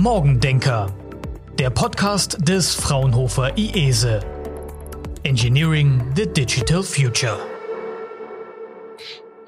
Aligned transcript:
Morgendenker, 0.00 0.94
der 1.58 1.70
Podcast 1.70 2.38
des 2.46 2.72
Fraunhofer 2.72 3.58
IESE. 3.58 4.20
Engineering 5.24 6.12
the 6.14 6.24
Digital 6.24 6.84
Future. 6.84 7.36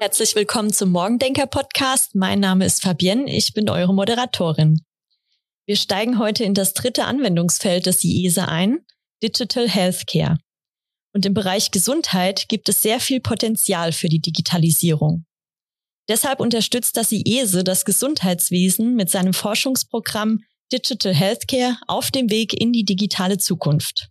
Herzlich 0.01 0.35
willkommen 0.35 0.73
zum 0.73 0.89
Morgendenker 0.89 1.47
Podcast. 1.47 2.15
Mein 2.15 2.41
Name 2.41 2.65
ist 2.65 2.83
Fabienne, 2.83 3.33
ich 3.33 3.53
bin 3.53 3.69
eure 3.69 3.93
Moderatorin. 3.93 4.81
Wir 5.65 5.77
steigen 5.77 6.19
heute 6.19 6.43
in 6.43 6.53
das 6.53 6.73
dritte 6.73 7.05
Anwendungsfeld 7.05 7.85
des 7.85 8.03
IESE 8.03 8.49
ein, 8.49 8.79
Digital 9.23 9.69
Healthcare. 9.69 10.37
Und 11.13 11.25
im 11.25 11.33
Bereich 11.33 11.71
Gesundheit 11.71 12.49
gibt 12.49 12.67
es 12.67 12.81
sehr 12.81 12.99
viel 12.99 13.21
Potenzial 13.21 13.93
für 13.93 14.09
die 14.09 14.19
Digitalisierung. 14.19 15.23
Deshalb 16.09 16.39
unterstützt 16.39 16.97
das 16.97 17.11
IESE 17.11 17.63
das 17.63 17.85
Gesundheitswesen 17.85 18.95
mit 18.95 19.09
seinem 19.09 19.33
Forschungsprogramm 19.33 20.39
Digital 20.71 21.13
Healthcare 21.13 21.77
auf 21.87 22.11
dem 22.11 22.29
Weg 22.29 22.59
in 22.59 22.71
die 22.71 22.85
digitale 22.85 23.37
Zukunft. 23.37 24.09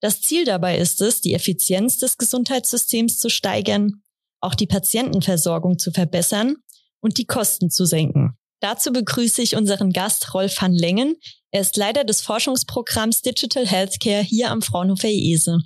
Das 0.00 0.20
Ziel 0.20 0.44
dabei 0.44 0.78
ist 0.78 1.00
es, 1.00 1.20
die 1.20 1.34
Effizienz 1.34 1.98
des 1.98 2.18
Gesundheitssystems 2.18 3.18
zu 3.18 3.28
steigern, 3.28 4.02
auch 4.40 4.54
die 4.54 4.66
Patientenversorgung 4.66 5.78
zu 5.78 5.90
verbessern 5.90 6.56
und 7.00 7.18
die 7.18 7.26
Kosten 7.26 7.70
zu 7.70 7.84
senken. 7.84 8.36
Dazu 8.60 8.92
begrüße 8.92 9.42
ich 9.42 9.56
unseren 9.56 9.92
Gast 9.92 10.34
Rolf 10.34 10.60
van 10.60 10.72
Lengen. 10.72 11.16
Er 11.50 11.62
ist 11.62 11.76
Leiter 11.76 12.04
des 12.04 12.20
Forschungsprogramms 12.20 13.22
Digital 13.22 13.66
Healthcare 13.66 14.22
hier 14.22 14.50
am 14.50 14.62
Fraunhofer 14.62 15.08
IESE. 15.08 15.58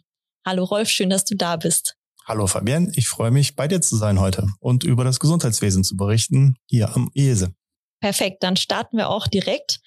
Hallo 0.47 0.65
Rolf, 0.65 0.89
schön, 0.89 1.11
dass 1.11 1.25
du 1.25 1.35
da 1.37 1.57
bist. 1.57 1.97
Hallo 2.25 2.47
Fabian, 2.47 2.93
ich 2.95 3.09
freue 3.09 3.33
mich, 3.33 3.57
bei 3.57 3.67
dir 3.67 3.81
zu 3.81 3.97
sein 3.97 4.21
heute 4.21 4.47
und 4.61 4.85
über 4.85 5.03
das 5.03 5.19
Gesundheitswesen 5.19 5.83
zu 5.83 5.97
berichten, 5.97 6.55
hier 6.67 6.95
am 6.95 7.11
ESE. 7.15 7.53
Perfekt, 8.01 8.45
dann 8.45 8.55
starten 8.57 8.97
wir 8.97 9.09
auch 9.09 9.27
direkt. 9.27 9.81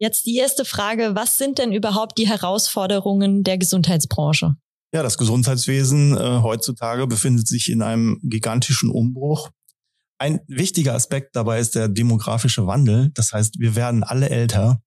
Jetzt 0.00 0.26
die 0.26 0.36
erste 0.36 0.64
Frage, 0.64 1.14
was 1.14 1.38
sind 1.38 1.58
denn 1.58 1.72
überhaupt 1.72 2.18
die 2.18 2.28
Herausforderungen 2.28 3.44
der 3.44 3.58
Gesundheitsbranche? 3.58 4.56
Ja, 4.92 5.04
das 5.04 5.18
Gesundheitswesen 5.18 6.16
äh, 6.16 6.40
heutzutage 6.42 7.06
befindet 7.06 7.46
sich 7.46 7.70
in 7.70 7.82
einem 7.82 8.20
gigantischen 8.24 8.90
Umbruch. 8.90 9.50
Ein 10.18 10.40
wichtiger 10.48 10.94
Aspekt 10.94 11.36
dabei 11.36 11.60
ist 11.60 11.76
der 11.76 11.88
demografische 11.88 12.66
Wandel. 12.66 13.10
Das 13.14 13.32
heißt, 13.32 13.60
wir 13.60 13.76
werden 13.76 14.02
alle 14.02 14.30
älter 14.30 14.82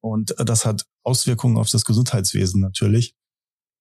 und 0.00 0.38
äh, 0.38 0.44
das 0.44 0.66
hat 0.66 0.84
Auswirkungen 1.04 1.56
auf 1.56 1.70
das 1.70 1.86
Gesundheitswesen 1.86 2.60
natürlich. 2.60 3.14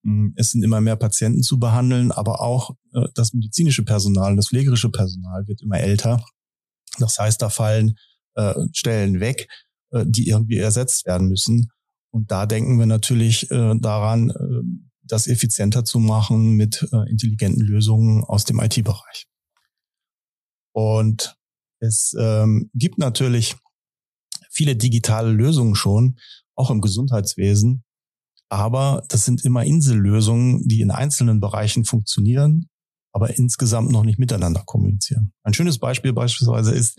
Hm, 0.07 0.33
es 0.37 0.51
sind 0.51 0.63
immer 0.63 0.79
mehr 0.79 0.95
Patienten 0.95 1.43
zu 1.43 1.59
behandeln, 1.59 2.13
aber 2.13 2.39
auch 2.39 2.71
äh, 2.93 3.07
das 3.13 3.33
medizinische 3.33 3.83
Personal, 3.83 4.37
das 4.37 4.47
pflegerische 4.47 4.89
Personal 4.89 5.45
wird 5.47 5.61
immer 5.61 5.79
älter. 5.79 6.23
Das 6.97 7.19
heißt, 7.19 7.41
da 7.41 7.49
fallen 7.49 7.97
äh, 8.35 8.53
Stellen 8.71 9.19
weg, 9.19 9.49
äh, 9.91 10.05
die 10.07 10.29
irgendwie 10.29 10.57
ersetzt 10.57 11.05
werden 11.05 11.27
müssen. 11.27 11.67
Und 12.09 12.31
da 12.31 12.45
denken 12.45 12.79
wir 12.79 12.85
natürlich 12.85 13.47
daran, 13.49 14.33
das 15.03 15.27
effizienter 15.27 15.83
zu 15.83 15.99
machen 15.99 16.53
mit 16.53 16.87
intelligenten 17.09 17.61
Lösungen 17.61 18.23
aus 18.23 18.45
dem 18.45 18.59
IT-Bereich. 18.59 19.27
Und 20.73 21.35
es 21.79 22.15
ähm, 22.17 22.71
gibt 22.73 22.97
natürlich 22.97 23.55
viele 24.49 24.75
digitale 24.77 25.31
Lösungen 25.31 25.75
schon, 25.75 26.17
auch 26.55 26.71
im 26.71 26.81
Gesundheitswesen, 26.81 27.83
aber 28.49 29.03
das 29.09 29.25
sind 29.25 29.43
immer 29.43 29.63
Insellösungen, 29.63 30.67
die 30.67 30.81
in 30.81 30.91
einzelnen 30.91 31.39
Bereichen 31.39 31.85
funktionieren, 31.85 32.69
aber 33.11 33.37
insgesamt 33.37 33.91
noch 33.91 34.03
nicht 34.03 34.19
miteinander 34.19 34.63
kommunizieren. 34.65 35.33
Ein 35.43 35.53
schönes 35.53 35.79
Beispiel 35.79 36.13
beispielsweise 36.13 36.71
ist, 36.71 36.97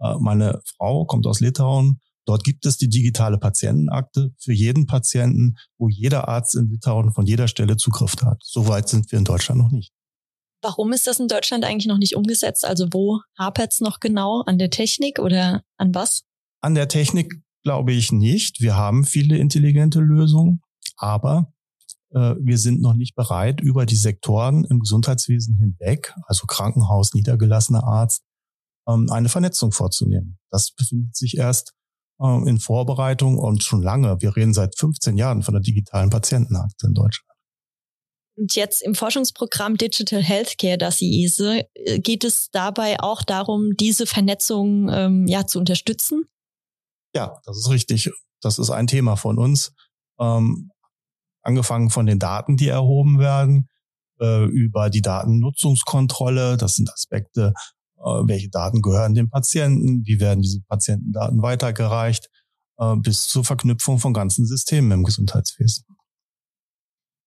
äh, 0.00 0.14
meine 0.18 0.60
Frau 0.76 1.04
kommt 1.06 1.26
aus 1.26 1.40
Litauen. 1.40 2.00
Dort 2.26 2.44
gibt 2.44 2.66
es 2.66 2.76
die 2.76 2.88
digitale 2.88 3.38
Patientenakte 3.38 4.34
für 4.38 4.52
jeden 4.52 4.86
Patienten, 4.86 5.56
wo 5.78 5.88
jeder 5.88 6.28
Arzt 6.28 6.54
in 6.54 6.68
Litauen 6.68 7.12
von 7.12 7.26
jeder 7.26 7.48
Stelle 7.48 7.76
Zugriff 7.76 8.14
hat. 8.22 8.40
So 8.42 8.68
weit 8.68 8.88
sind 8.88 9.10
wir 9.10 9.18
in 9.18 9.24
Deutschland 9.24 9.60
noch 9.60 9.70
nicht. 9.70 9.92
Warum 10.62 10.92
ist 10.92 11.06
das 11.06 11.18
in 11.18 11.28
Deutschland 11.28 11.64
eigentlich 11.64 11.86
noch 11.86 11.96
nicht 11.96 12.16
umgesetzt? 12.16 12.66
Also 12.66 12.88
wo 12.92 13.20
hapert 13.38 13.72
es 13.72 13.80
noch 13.80 13.98
genau? 13.98 14.42
An 14.42 14.58
der 14.58 14.68
Technik 14.68 15.18
oder 15.18 15.62
an 15.78 15.94
was? 15.94 16.24
An 16.60 16.74
der 16.74 16.88
Technik 16.88 17.42
glaube 17.62 17.92
ich 17.92 18.12
nicht. 18.12 18.60
Wir 18.60 18.76
haben 18.76 19.04
viele 19.04 19.38
intelligente 19.38 20.00
Lösungen 20.00 20.60
aber 21.00 21.52
äh, 22.12 22.34
wir 22.40 22.58
sind 22.58 22.80
noch 22.80 22.94
nicht 22.94 23.14
bereit, 23.14 23.60
über 23.60 23.86
die 23.86 23.96
Sektoren 23.96 24.64
im 24.64 24.80
Gesundheitswesen 24.80 25.56
hinweg, 25.56 26.14
also 26.26 26.46
Krankenhaus, 26.46 27.14
niedergelassener 27.14 27.84
Arzt, 27.84 28.22
ähm, 28.88 29.08
eine 29.10 29.28
Vernetzung 29.28 29.72
vorzunehmen. 29.72 30.38
Das 30.50 30.72
befindet 30.72 31.16
sich 31.16 31.36
erst 31.36 31.72
äh, 32.20 32.48
in 32.48 32.58
Vorbereitung 32.58 33.38
und 33.38 33.62
schon 33.62 33.82
lange. 33.82 34.20
Wir 34.20 34.36
reden 34.36 34.54
seit 34.54 34.78
15 34.78 35.16
Jahren 35.16 35.42
von 35.42 35.54
der 35.54 35.62
digitalen 35.62 36.10
Patientenakte 36.10 36.86
in 36.86 36.94
Deutschland. 36.94 37.30
Und 38.36 38.54
jetzt 38.54 38.82
im 38.82 38.94
Forschungsprogramm 38.94 39.76
Digital 39.76 40.22
Healthcare, 40.22 40.78
das 40.78 41.00
IESE, 41.00 41.66
äh, 41.74 41.98
geht 41.98 42.24
es 42.24 42.48
dabei 42.50 42.98
auch 43.00 43.22
darum, 43.22 43.76
diese 43.78 44.06
Vernetzung 44.06 44.88
ähm, 44.88 45.26
ja 45.26 45.46
zu 45.46 45.58
unterstützen? 45.58 46.24
Ja, 47.14 47.40
das 47.44 47.58
ist 47.58 47.70
richtig. 47.70 48.10
Das 48.40 48.58
ist 48.58 48.70
ein 48.70 48.86
Thema 48.86 49.16
von 49.16 49.38
uns. 49.38 49.74
Ähm, 50.18 50.70
angefangen 51.42 51.90
von 51.90 52.06
den 52.06 52.18
Daten, 52.18 52.56
die 52.56 52.68
erhoben 52.68 53.18
werden, 53.18 53.68
äh, 54.20 54.44
über 54.44 54.90
die 54.90 55.02
Datennutzungskontrolle. 55.02 56.56
Das 56.56 56.74
sind 56.74 56.92
Aspekte, 56.92 57.54
äh, 57.98 58.02
welche 58.02 58.50
Daten 58.50 58.82
gehören 58.82 59.14
dem 59.14 59.30
Patienten, 59.30 60.04
wie 60.04 60.20
werden 60.20 60.42
diese 60.42 60.60
Patientendaten 60.62 61.42
weitergereicht, 61.42 62.28
äh, 62.78 62.96
bis 62.96 63.26
zur 63.26 63.44
Verknüpfung 63.44 63.98
von 63.98 64.12
ganzen 64.12 64.46
Systemen 64.46 64.92
im 64.92 65.04
Gesundheitswesen. 65.04 65.84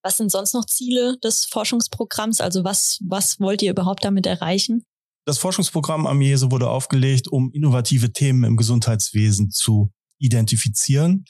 Was 0.04 0.18
sind 0.18 0.32
sonst 0.32 0.54
noch 0.54 0.66
Ziele 0.66 1.18
des 1.24 1.46
Forschungsprogramms? 1.46 2.42
Also 2.42 2.64
was, 2.64 3.00
was 3.08 3.40
wollt 3.40 3.62
ihr 3.62 3.72
überhaupt 3.72 4.04
damit 4.04 4.26
erreichen? 4.26 4.84
Das 5.26 5.38
Forschungsprogramm 5.38 6.06
Amiese 6.06 6.52
wurde 6.52 6.70
aufgelegt, 6.70 7.30
um 7.30 7.50
innovative 7.54 8.12
Themen 8.12 8.44
im 8.44 8.58
Gesundheitswesen 8.58 9.52
zu 9.52 9.94
identifizieren, 10.20 11.24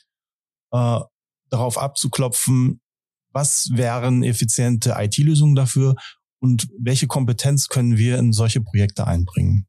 äh, 0.71 0.99
darauf 1.53 1.77
abzuklopfen, 1.77 2.81
was 3.31 3.69
wären 3.73 4.23
effiziente 4.23 4.95
IT-Lösungen 4.97 5.55
dafür 5.55 5.95
und 6.41 6.67
welche 6.77 7.07
Kompetenz 7.07 7.67
können 7.67 7.97
wir 7.97 8.17
in 8.17 8.33
solche 8.33 8.61
Projekte 8.61 9.07
einbringen. 9.07 9.67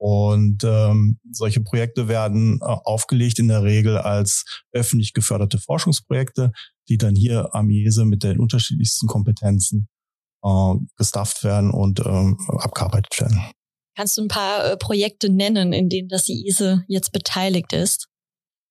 Und 0.00 0.62
ähm, 0.62 1.18
solche 1.32 1.60
Projekte 1.60 2.06
werden 2.06 2.60
äh, 2.60 2.64
aufgelegt 2.64 3.40
in 3.40 3.48
der 3.48 3.64
Regel 3.64 3.98
als 3.98 4.44
öffentlich 4.72 5.12
geförderte 5.12 5.58
Forschungsprojekte, 5.58 6.52
die 6.88 6.98
dann 6.98 7.16
hier 7.16 7.54
am 7.54 7.68
IESE 7.68 8.04
mit 8.04 8.22
den 8.22 8.38
unterschiedlichsten 8.38 9.08
Kompetenzen 9.08 9.88
äh, 10.44 10.74
gestafft 10.96 11.42
werden 11.42 11.72
und 11.72 11.98
ähm, 12.00 12.38
abgearbeitet 12.48 13.20
werden. 13.20 13.42
Kannst 13.96 14.16
du 14.16 14.22
ein 14.22 14.28
paar 14.28 14.64
äh, 14.64 14.76
Projekte 14.76 15.30
nennen, 15.30 15.72
in 15.72 15.88
denen 15.88 16.08
das 16.08 16.28
IESE 16.28 16.84
jetzt 16.86 17.10
beteiligt 17.10 17.72
ist? 17.72 18.07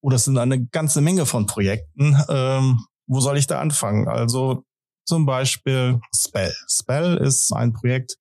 Oh, 0.08 0.10
das 0.10 0.24
sind 0.24 0.38
eine 0.38 0.66
ganze 0.68 1.02
Menge 1.02 1.26
von 1.26 1.48
Projekten. 1.48 2.16
Ähm, 2.30 2.80
wo 3.08 3.20
soll 3.20 3.38
ich 3.38 3.46
da 3.46 3.60
anfangen? 3.60 4.08
Also 4.08 4.64
zum 5.06 5.26
Beispiel 5.26 6.00
Spell. 6.16 6.54
Spell 6.70 7.18
ist 7.18 7.52
ein 7.52 7.74
Projekt, 7.74 8.16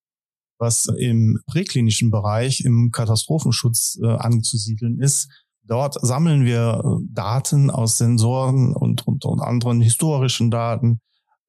was 0.59 0.87
im 0.99 1.39
präklinischen 1.47 2.11
Bereich 2.11 2.63
im 2.65 2.91
Katastrophenschutz 2.91 4.01
äh, 4.03 4.09
anzusiedeln 4.09 5.01
ist. 5.01 5.29
Dort 5.63 5.95
sammeln 6.05 6.45
wir 6.45 6.83
äh, 6.85 7.07
Daten 7.09 7.71
aus 7.71 7.99
Sensoren 7.99 8.75
und, 8.75 9.07
und, 9.07 9.25
und 9.25 9.41
anderen 9.41 9.81
historischen 9.81 10.51
Daten, 10.51 10.99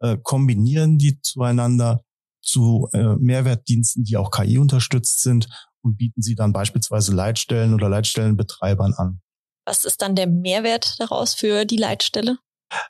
äh, 0.02 0.18
kombinieren 0.22 1.00
die 1.00 1.20
zueinander 1.20 2.02
zu 2.44 2.90
äh, 2.94 3.16
Mehrwertdiensten, 3.16 4.04
die 4.04 4.18
auch 4.18 4.30
KI 4.30 4.60
unterstützt 4.60 5.20
sind 5.24 5.50
und 5.82 5.98
bieten 5.98 6.22
sie 6.22 6.36
dann 6.36 6.54
beispielsweise 6.54 7.12
Leitstellen 7.16 7.74
oder 7.74 7.90
Leitstellenbetreibern 7.90 8.94
an. 8.94 9.20
Was 9.68 9.84
ist 9.84 10.02
dann 10.02 10.16
der 10.16 10.28
Mehrwert 10.28 10.98
daraus 10.98 11.34
für 11.34 11.66
die 11.66 11.76
Leitstelle? 11.76 12.38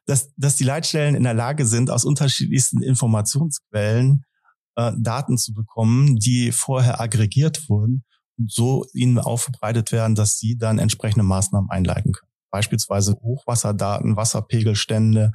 Dass, 0.06 0.32
dass 0.38 0.58
die 0.58 0.64
Leitstellen 0.64 1.16
in 1.16 1.24
der 1.24 1.34
Lage 1.34 1.66
sind, 1.66 1.90
aus 1.90 2.06
unterschiedlichsten 2.06 2.84
Informationsquellen 2.84 4.24
äh, 4.76 4.92
Daten 4.96 5.40
zu 5.40 5.56
bekommen, 5.56 6.18
die 6.18 6.52
vorher 6.52 7.02
aggregiert 7.02 7.68
wurden 7.68 8.06
und 8.38 8.52
so 8.52 8.86
ihnen 8.94 9.18
aufbereitet 9.18 9.92
werden, 9.92 10.14
dass 10.14 10.38
sie 10.38 10.56
dann 10.56 10.78
entsprechende 10.78 11.24
Maßnahmen 11.24 11.72
einleiten 11.72 12.12
können. 12.12 12.32
Beispielsweise 12.52 13.14
Hochwasserdaten, 13.14 14.16
Wasserpegelstände, 14.16 15.32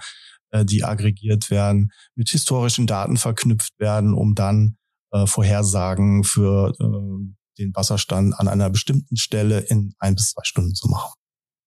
äh, 0.51 0.65
die 0.65 0.85
aggregiert 0.85 1.51
werden, 1.51 1.91
mit 2.15 2.31
historischen 2.31 2.87
Daten 2.87 3.17
verknüpft 3.17 3.73
werden, 3.81 4.15
um 4.15 4.37
dann 4.37 4.77
äh, 5.11 5.27
Vorhersagen 5.27 6.23
für 6.23 6.73
äh, 6.79 7.35
den 7.59 7.75
Wasserstand 7.75 8.39
an 8.39 8.47
einer 8.47 8.71
bestimmten 8.71 9.17
Stelle 9.17 9.59
in 9.59 9.93
ein 9.99 10.15
bis 10.15 10.31
zwei 10.31 10.45
Stunden 10.45 10.77
zu 10.77 10.87
machen 10.87 11.15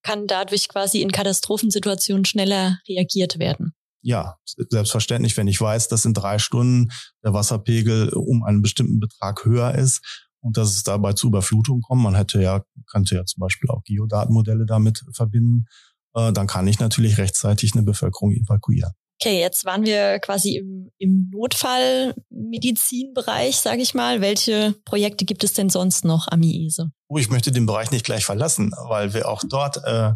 kann 0.05 0.27
dadurch 0.27 0.69
quasi 0.69 1.01
in 1.01 1.11
Katastrophensituationen 1.11 2.25
schneller 2.25 2.77
reagiert 2.87 3.39
werden. 3.39 3.73
Ja, 4.03 4.37
selbstverständlich, 4.45 5.35
wenn 5.35 5.47
ich 5.47 5.59
weiß, 5.59 5.87
dass 5.87 6.05
in 6.05 6.13
drei 6.13 6.37
Stunden 6.37 6.91
der 7.23 7.33
Wasserpegel 7.33 8.09
um 8.09 8.43
einen 8.43 8.61
bestimmten 8.61 8.99
Betrag 8.99 9.43
höher 9.45 9.73
ist 9.73 10.27
und 10.41 10.57
dass 10.57 10.69
es 10.69 10.83
dabei 10.83 11.13
zu 11.13 11.27
Überflutung 11.27 11.81
kommt. 11.81 12.03
Man 12.03 12.13
hätte 12.13 12.39
ja 12.39 12.61
könnte 12.85 13.15
ja 13.15 13.25
zum 13.25 13.41
Beispiel 13.41 13.67
auch 13.71 13.81
Geodatenmodelle 13.83 14.67
damit 14.67 15.03
verbinden, 15.11 15.65
äh, 16.13 16.31
dann 16.31 16.45
kann 16.45 16.67
ich 16.67 16.79
natürlich 16.79 17.17
rechtzeitig 17.17 17.73
eine 17.73 17.81
Bevölkerung 17.81 18.31
evakuieren. 18.31 18.93
Okay, 19.21 19.39
jetzt 19.39 19.63
waren 19.65 19.85
wir 19.85 20.19
quasi 20.19 20.57
im, 20.57 20.91
im 20.97 21.29
Notfallmedizinbereich, 21.31 23.55
sage 23.55 23.81
ich 23.81 23.93
mal. 23.93 24.19
Welche 24.21 24.75
Projekte 24.83 25.23
gibt 25.25 25.43
es 25.43 25.53
denn 25.53 25.69
sonst 25.69 26.03
noch 26.03 26.27
am 26.29 26.41
IESE? 26.43 26.91
Oh, 27.07 27.17
ich 27.17 27.29
möchte 27.29 27.51
den 27.51 27.65
Bereich 27.65 27.91
nicht 27.91 28.05
gleich 28.05 28.25
verlassen, 28.25 28.73
weil 28.89 29.13
wir 29.13 29.29
auch 29.29 29.41
dort 29.47 29.77
äh, 29.85 30.11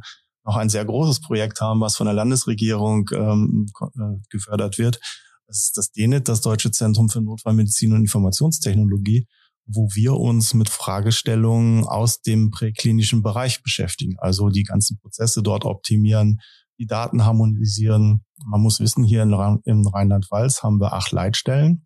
noch 0.46 0.58
ein 0.58 0.70
sehr 0.70 0.84
großes 0.84 1.22
Projekt 1.22 1.62
haben, 1.62 1.80
was 1.80 1.96
von 1.96 2.08
der 2.08 2.14
Landesregierung 2.14 3.10
ähm, 3.14 3.68
äh, 3.82 4.18
gefördert 4.30 4.78
wird. 4.78 5.00
Das 5.48 5.64
ist 5.64 5.78
das 5.78 5.92
DENIT, 5.92 6.28
das 6.28 6.42
Deutsche 6.42 6.72
Zentrum 6.72 7.08
für 7.10 7.22
Notfallmedizin 7.22 7.94
und 7.94 8.02
Informationstechnologie, 8.02 9.28
wo 9.66 9.88
wir 9.94 10.16
uns 10.16 10.54
mit 10.54 10.68
Fragestellungen 10.70 11.86
aus 11.86 12.22
dem 12.22 12.52
präklinischen 12.52 13.24
Bereich 13.24 13.64
beschäftigen. 13.64 14.18
Also 14.20 14.50
die 14.50 14.64
ganzen 14.64 15.00
Prozesse 15.00 15.42
dort 15.42 15.64
optimieren, 15.66 16.42
die 16.80 16.88
Daten 16.88 17.26
harmonisieren. 17.26 18.26
Man 18.46 18.62
muss 18.62 18.80
wissen, 18.80 19.04
hier 19.04 19.22
in, 19.22 19.34
Rheinland-Pfalz 19.34 20.64
haben 20.64 20.80
wir 20.80 20.94
acht 20.94 21.12
Leitstellen, 21.12 21.84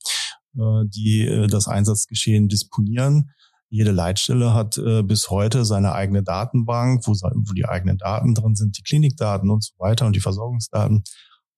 äh, 0.56 0.86
die 0.86 1.28
äh, 1.28 1.48
das 1.48 1.68
Einsatzgeschehen 1.68 2.48
disponieren. 2.48 3.31
Jede 3.69 3.92
Leitstelle 3.92 4.54
hat 4.54 4.78
äh, 4.78 5.01
bis 5.01 5.31
heute 5.31 5.66
seine 5.66 5.94
eigene 5.94 6.22
Datenbank, 6.22 7.07
wo, 7.07 7.13
die 7.54 7.66
eigenen 7.66 7.98
Daten 7.98 8.36
drin 8.36 8.56
sind, 8.56 8.78
die 8.78 8.84
Klinikdaten 8.84 9.50
und 9.50 9.63
so 9.63 9.74
weiter 9.80 10.06
und 10.06 10.16
die 10.16 10.19
Versorgungsdaten. 10.19 11.04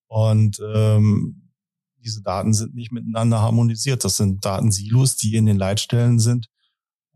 Und 0.08 0.62
ähm, 0.74 1.52
diese 2.04 2.22
Daten 2.22 2.54
sind 2.54 2.74
nicht 2.74 2.94
miteinander 2.94 3.42
harmonisiert. 3.42 4.06
Das 4.06 4.16
sind 4.16 4.46
Datensilos, 4.46 5.18
die 5.18 5.36
in 5.36 5.46
den 5.46 5.58
Leitstellen 5.58 6.20
sind 6.20 6.48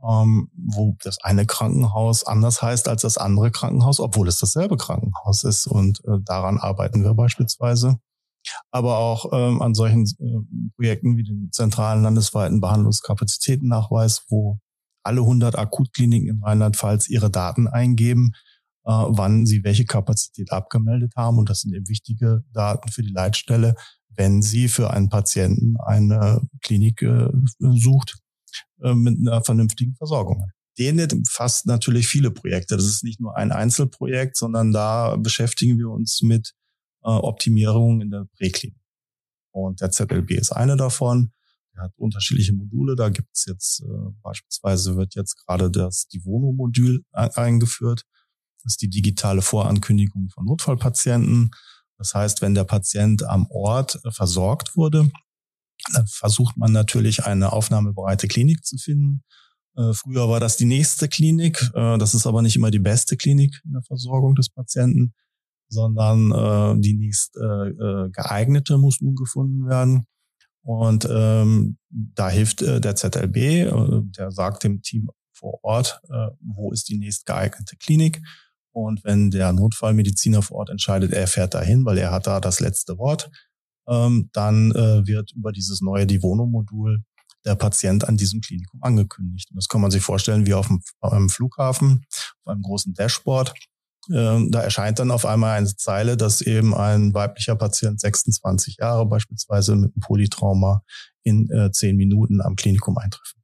ähm, 0.07 0.49
wo 0.55 0.95
das 1.03 1.17
eine 1.21 1.45
Krankenhaus 1.45 2.25
anders 2.25 2.61
heißt 2.61 2.87
als 2.87 3.01
das 3.01 3.17
andere 3.17 3.51
Krankenhaus, 3.51 3.99
obwohl 3.99 4.27
es 4.27 4.39
dasselbe 4.39 4.77
Krankenhaus 4.77 5.43
ist. 5.43 5.67
Und 5.67 5.99
äh, 6.05 6.19
daran 6.23 6.57
arbeiten 6.57 7.03
wir 7.03 7.13
beispielsweise. 7.13 7.99
Aber 8.71 8.97
auch 8.97 9.31
ähm, 9.33 9.61
an 9.61 9.73
solchen 9.73 10.05
äh, 10.05 10.69
Projekten 10.75 11.17
wie 11.17 11.23
den 11.23 11.49
zentralen 11.51 12.03
landesweiten 12.03 12.61
Behandlungskapazitätennachweis, 12.61 14.25
wo 14.29 14.59
alle 15.03 15.21
100 15.21 15.57
Akutkliniken 15.57 16.29
in 16.29 16.43
Rheinland-Pfalz 16.43 17.09
ihre 17.09 17.29
Daten 17.29 17.67
eingeben, 17.67 18.31
äh, 18.85 18.91
wann 18.91 19.45
sie 19.45 19.63
welche 19.65 19.85
Kapazität 19.85 20.51
abgemeldet 20.51 21.13
haben. 21.17 21.37
Und 21.37 21.49
das 21.49 21.61
sind 21.61 21.73
eben 21.73 21.89
wichtige 21.89 22.43
Daten 22.53 22.89
für 22.89 23.01
die 23.01 23.11
Leitstelle, 23.11 23.75
wenn 24.15 24.41
sie 24.41 24.69
für 24.69 24.91
einen 24.91 25.09
Patienten 25.09 25.75
eine 25.77 26.41
Klinik 26.61 27.01
äh, 27.01 27.27
sucht 27.59 28.19
äh, 28.81 28.93
mit 28.93 29.17
einer 29.19 29.43
vernünftigen 29.43 29.95
Versorgung. 29.95 30.51
DENIT 30.77 31.13
umfasst 31.13 31.65
natürlich 31.65 32.07
viele 32.07 32.31
Projekte. 32.31 32.75
Das 32.75 32.85
ist 32.85 33.03
nicht 33.03 33.19
nur 33.19 33.35
ein 33.35 33.51
Einzelprojekt, 33.51 34.37
sondern 34.37 34.71
da 34.71 35.17
beschäftigen 35.17 35.77
wir 35.77 35.89
uns 35.89 36.21
mit 36.21 36.53
äh, 37.03 37.09
Optimierung 37.09 38.01
in 38.01 38.11
der 38.11 38.25
Präklinik. 38.37 38.79
Und 39.51 39.81
der 39.81 39.91
ZLB 39.91 40.31
ist 40.31 40.51
eine 40.51 40.77
davon. 40.77 41.31
Er 41.75 41.83
hat 41.83 41.93
unterschiedliche 41.97 42.53
Module. 42.53 42.95
Da 42.95 43.09
gibt 43.09 43.29
es 43.33 43.45
jetzt 43.45 43.81
äh, 43.81 44.11
beispielsweise 44.21 44.95
wird 44.95 45.15
jetzt 45.15 45.35
gerade 45.45 45.69
das 45.69 46.07
Divono-Modul 46.07 47.03
eingeführt. 47.11 48.05
Das 48.63 48.73
ist 48.73 48.81
die 48.81 48.89
digitale 48.89 49.41
Vorankündigung 49.41 50.29
von 50.29 50.45
Notfallpatienten. 50.45 51.51
Das 51.97 52.13
heißt, 52.13 52.41
wenn 52.41 52.55
der 52.55 52.63
Patient 52.63 53.23
am 53.23 53.47
Ort 53.49 53.99
äh, 54.03 54.11
versorgt 54.11 54.75
wurde, 54.75 55.11
versucht 56.07 56.57
man 56.57 56.71
natürlich 56.71 57.25
eine 57.25 57.51
aufnahmebereite 57.51 58.27
Klinik 58.27 58.65
zu 58.65 58.77
finden. 58.77 59.23
Äh, 59.79 59.93
früher 59.93 60.29
war 60.29 60.39
das 60.39 60.57
die 60.57 60.65
nächste 60.65 61.07
Klinik. 61.07 61.71
Äh, 61.73 61.97
das 61.97 62.13
ist 62.13 62.27
aber 62.27 62.41
nicht 62.41 62.55
immer 62.55 62.71
die 62.71 62.79
beste 62.79 63.17
Klinik 63.17 63.61
in 63.65 63.73
der 63.73 63.83
Versorgung 63.83 64.35
des 64.35 64.49
Patienten, 64.49 65.13
sondern 65.69 66.31
äh, 66.31 66.81
die 66.81 66.95
nächst 66.95 67.33
geeignete 67.33 68.77
muss 68.77 69.01
nun 69.01 69.15
gefunden 69.15 69.67
werden. 69.67 70.05
Und 70.61 71.07
ähm, 71.09 71.77
da 71.89 72.29
hilft 72.29 72.61
der 72.61 72.95
ZLB, 72.95 73.71
der 74.15 74.31
sagt 74.31 74.63
dem 74.63 74.81
Team 74.81 75.09
vor 75.31 75.59
Ort, 75.63 76.01
wo 76.41 76.71
ist 76.71 76.89
die 76.89 76.97
nächst 76.97 77.25
geeignete 77.25 77.77
Klinik. 77.77 78.21
Und 78.71 79.03
wenn 79.03 79.31
der 79.31 79.53
Notfallmediziner 79.53 80.41
vor 80.41 80.57
Ort 80.57 80.69
entscheidet, 80.69 81.13
er 81.13 81.27
fährt 81.27 81.53
dahin, 81.53 81.85
weil 81.85 81.97
er 81.97 82.11
hat 82.11 82.27
da 82.27 82.39
das 82.39 82.59
letzte 82.59 82.97
Wort, 82.97 83.31
ähm, 83.89 84.29
dann 84.33 84.71
äh, 84.71 85.05
wird 85.07 85.31
über 85.33 85.51
dieses 85.51 85.81
neue 85.81 86.05
Divono-Modul 86.05 87.03
der 87.45 87.55
Patient 87.55 88.07
an 88.07 88.17
diesem 88.17 88.41
Klinikum 88.41 88.83
angekündigt. 88.83 89.49
Und 89.49 89.57
das 89.57 89.67
kann 89.67 89.81
man 89.81 89.91
sich 89.91 90.03
vorstellen 90.03 90.45
wie 90.45 90.53
auf 90.53 90.69
einem 91.01 91.29
Flughafen, 91.29 92.05
auf 92.43 92.51
einem 92.51 92.61
großen 92.61 92.93
Dashboard. 92.93 93.53
Ähm, 94.11 94.51
da 94.51 94.61
erscheint 94.61 94.99
dann 94.99 95.11
auf 95.11 95.25
einmal 95.25 95.57
eine 95.57 95.75
Zeile, 95.75 96.17
dass 96.17 96.41
eben 96.41 96.73
ein 96.73 97.13
weiblicher 97.13 97.55
Patient 97.55 97.99
26 97.99 98.77
Jahre 98.77 99.05
beispielsweise 99.05 99.75
mit 99.75 99.93
einem 99.93 100.01
Polytrauma 100.01 100.83
in 101.23 101.49
äh, 101.51 101.71
zehn 101.71 101.95
Minuten 101.95 102.41
am 102.41 102.55
Klinikum 102.55 102.97
eintrifft. 102.97 103.35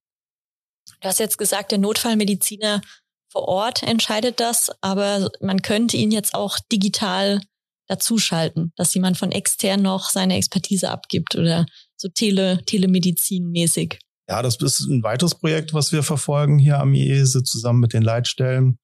Du 1.01 1.07
hast 1.07 1.19
jetzt 1.19 1.37
gesagt, 1.37 1.71
der 1.71 1.77
Notfallmediziner 1.77 2.81
vor 3.29 3.47
Ort 3.47 3.83
entscheidet 3.83 4.39
das, 4.39 4.71
aber 4.81 5.29
man 5.41 5.61
könnte 5.61 5.97
ihn 5.97 6.11
jetzt 6.11 6.33
auch 6.33 6.57
digital 6.71 7.41
dazuschalten, 7.87 8.73
dass 8.75 8.93
jemand 8.93 9.17
von 9.17 9.31
extern 9.31 9.81
noch 9.81 10.09
seine 10.09 10.35
Expertise 10.35 10.89
abgibt 10.89 11.35
oder 11.35 11.65
so 11.95 12.07
Tele, 12.09 12.59
Telemedizin-mäßig. 12.65 13.99
Ja, 14.27 14.41
das 14.41 14.57
ist 14.57 14.81
ein 14.81 15.03
weiteres 15.03 15.35
Projekt, 15.35 15.73
was 15.73 15.91
wir 15.91 16.01
verfolgen 16.01 16.57
hier 16.57 16.79
am 16.79 16.93
IESE 16.93 17.43
zusammen 17.43 17.79
mit 17.79 17.93
den 17.93 18.01
Leitstellen. 18.01 18.79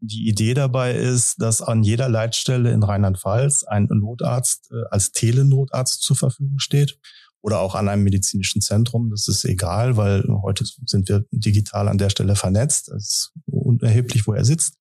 Die 0.00 0.28
Idee 0.28 0.54
dabei 0.54 0.94
ist, 0.94 1.40
dass 1.40 1.62
an 1.62 1.82
jeder 1.82 2.08
Leitstelle 2.08 2.72
in 2.72 2.82
Rheinland-Pfalz 2.82 3.62
ein 3.64 3.86
Notarzt 3.88 4.70
äh, 4.72 4.82
als 4.90 5.12
Telenotarzt 5.12 6.02
zur 6.02 6.16
Verfügung 6.16 6.58
steht 6.58 6.98
oder 7.40 7.60
auch 7.60 7.74
an 7.74 7.88
einem 7.88 8.02
medizinischen 8.02 8.60
Zentrum. 8.60 9.10
Das 9.10 9.28
ist 9.28 9.44
egal, 9.44 9.96
weil 9.96 10.24
heute 10.42 10.64
sind 10.86 11.08
wir 11.08 11.24
digital 11.30 11.88
an 11.88 11.98
der 11.98 12.10
Stelle 12.10 12.36
vernetzt. 12.36 12.88
Es 12.88 13.04
ist 13.04 13.32
unerheblich, 13.46 14.26
wo 14.26 14.32
er 14.32 14.44
sitzt. 14.44 14.74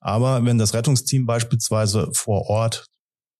Aber 0.00 0.44
wenn 0.44 0.58
das 0.58 0.74
Rettungsteam 0.74 1.26
beispielsweise 1.26 2.08
vor 2.12 2.46
Ort 2.46 2.86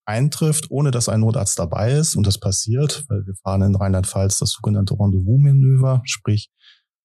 eintrifft, 0.05 0.71
ohne 0.71 0.91
dass 0.91 1.09
ein 1.09 1.21
Notarzt 1.21 1.59
dabei 1.59 1.93
ist. 1.93 2.17
Und 2.17 2.27
das 2.27 2.39
passiert, 2.39 3.05
weil 3.09 3.25
wir 3.27 3.35
fahren 3.43 3.63
in 3.63 3.75
Rheinland-Pfalz 3.75 4.39
das 4.39 4.53
sogenannte 4.53 4.95
Rendezvous-Manöver, 4.95 6.03
sprich 6.05 6.51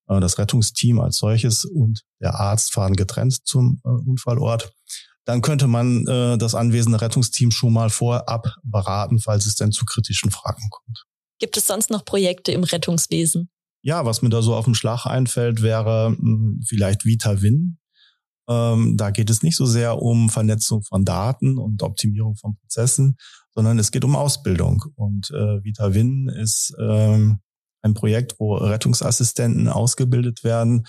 äh, 0.08 0.20
das 0.20 0.38
Rettungsteam 0.38 1.00
als 1.00 1.18
solches 1.18 1.66
und 1.66 2.04
der 2.22 2.36
Arzt 2.36 2.74
fahren 2.74 2.96
getrennt 2.96 3.46
zum 3.46 3.82
äh, 3.84 3.90
Unfallort. 3.90 4.72
Dann 5.26 5.42
könnte 5.42 5.68
man 5.68 6.08
äh, 6.08 6.38
das 6.38 6.56
anwesende 6.56 7.02
Rettungsteam 7.02 7.52
schon 7.52 7.74
mal 7.74 7.90
vorab 7.90 8.56
beraten, 8.64 9.20
falls 9.20 9.46
es 9.46 9.56
denn 9.56 9.72
zu 9.72 9.86
kritischen 9.86 10.32
Fragen 10.32 10.70
kommt. 10.70 11.04
Gibt 11.40 11.58
es 11.58 11.68
sonst 11.68 11.90
noch 11.90 12.06
Projekte 12.06 12.52
im 12.52 12.64
Rettungswesen? 12.64 13.50
Ja, 13.84 14.06
was 14.06 14.22
mir 14.22 14.30
da 14.30 14.42
so 14.42 14.56
auf 14.56 14.66
dem 14.66 14.74
Schlag 14.74 15.06
einfällt, 15.06 15.62
wäre 15.62 16.12
mh, 16.12 16.18
hm, 16.18 16.62
vielleicht 16.66 17.06
Vita 17.06 17.42
Win. 17.42 17.78
Ähm, 18.50 18.96
da 18.98 19.12
geht 19.12 19.30
es 19.30 19.44
nicht 19.44 19.58
so 19.58 19.66
sehr 19.66 20.02
um 20.02 20.30
Vernetzung 20.30 20.84
von 20.84 21.04
Daten 21.04 21.58
und 21.58 21.84
Optimierung 21.84 22.36
von 22.36 22.56
Prozessen, 22.56 23.18
sondern 23.54 23.80
es 23.80 23.92
geht 23.92 24.06
um 24.06 24.16
Ausbildung. 24.16 24.84
Und 24.96 25.32
äh, 25.32 25.64
VitaWin 25.64 26.30
ist 26.30 26.74
ähm, 26.80 27.40
ein 27.82 27.94
Projekt, 27.94 28.40
wo 28.40 28.56
Rettungsassistenten 28.56 29.68
ausgebildet 29.68 30.44
werden 30.44 30.86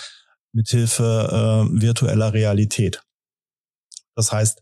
mithilfe 0.53 1.69
äh, 1.71 1.81
virtueller 1.81 2.33
Realität. 2.33 3.03
Das 4.15 4.33
heißt, 4.33 4.61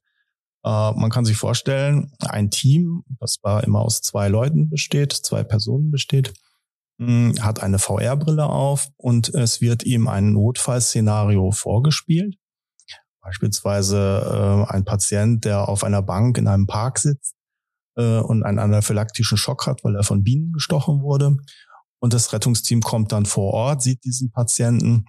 äh, 0.64 0.92
man 0.92 1.10
kann 1.10 1.24
sich 1.24 1.36
vorstellen, 1.36 2.12
ein 2.20 2.50
Team, 2.50 3.04
das 3.20 3.38
war 3.42 3.64
immer 3.64 3.80
aus 3.80 4.02
zwei 4.02 4.28
Leuten 4.28 4.68
besteht, 4.68 5.12
zwei 5.12 5.44
Personen 5.44 5.90
besteht, 5.90 6.34
hm, 6.98 7.34
hat 7.40 7.62
eine 7.62 7.78
VR-Brille 7.78 8.46
auf 8.46 8.88
und 8.96 9.34
es 9.34 9.60
wird 9.60 9.84
ihm 9.84 10.08
ein 10.08 10.32
Notfallszenario 10.32 11.50
vorgespielt 11.52 12.36
Beispielsweise 13.26 14.66
äh, 14.68 14.72
ein 14.72 14.84
Patient, 14.84 15.44
der 15.44 15.68
auf 15.68 15.82
einer 15.82 16.00
Bank 16.00 16.38
in 16.38 16.46
einem 16.46 16.68
Park 16.68 17.00
sitzt 17.00 17.34
äh, 17.96 18.20
und 18.20 18.44
einen 18.44 18.60
anaphylaktischen 18.60 19.36
Schock 19.36 19.66
hat, 19.66 19.82
weil 19.82 19.96
er 19.96 20.04
von 20.04 20.22
Bienen 20.22 20.52
gestochen 20.52 21.02
wurde. 21.02 21.36
Und 21.98 22.12
das 22.12 22.32
Rettungsteam 22.32 22.82
kommt 22.82 23.10
dann 23.10 23.26
vor 23.26 23.52
Ort, 23.52 23.82
sieht 23.82 24.04
diesen 24.04 24.30
Patienten 24.30 25.06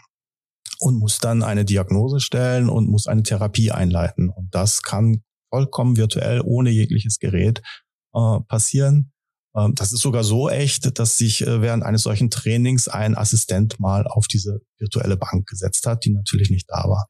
und 0.80 0.98
muss 0.98 1.20
dann 1.20 1.44
eine 1.44 1.64
Diagnose 1.64 2.20
stellen 2.20 2.70
und 2.70 2.90
muss 2.90 3.06
eine 3.06 3.22
Therapie 3.22 3.72
einleiten. 3.72 4.30
Und 4.30 4.56
das 4.56 4.82
kann 4.82 5.22
vollkommen 5.52 5.96
virtuell, 5.96 6.42
ohne 6.44 6.72
jegliches 6.72 7.20
Gerät 7.20 7.62
äh, 8.16 8.40
passieren. 8.48 9.12
Ähm, 9.56 9.76
das 9.76 9.94
ist 9.94 10.02
sogar 10.02 10.24
so 10.24 10.50
echt, 10.50 10.98
dass 10.98 11.18
sich 11.18 11.46
äh, 11.46 11.62
während 11.62 11.84
eines 11.84 12.02
solchen 12.02 12.32
Trainings 12.32 12.88
ein 12.88 13.16
Assistent 13.16 13.80
mal 13.80 14.08
auf 14.08 14.26
diese 14.26 14.62
virtuelle 14.80 15.18
Bank 15.18 15.46
gesetzt 15.46 15.86
hat, 15.86 16.04
die 16.04 16.14
natürlich 16.14 16.50
nicht 16.50 16.68
da 16.68 16.86
war. 16.90 17.06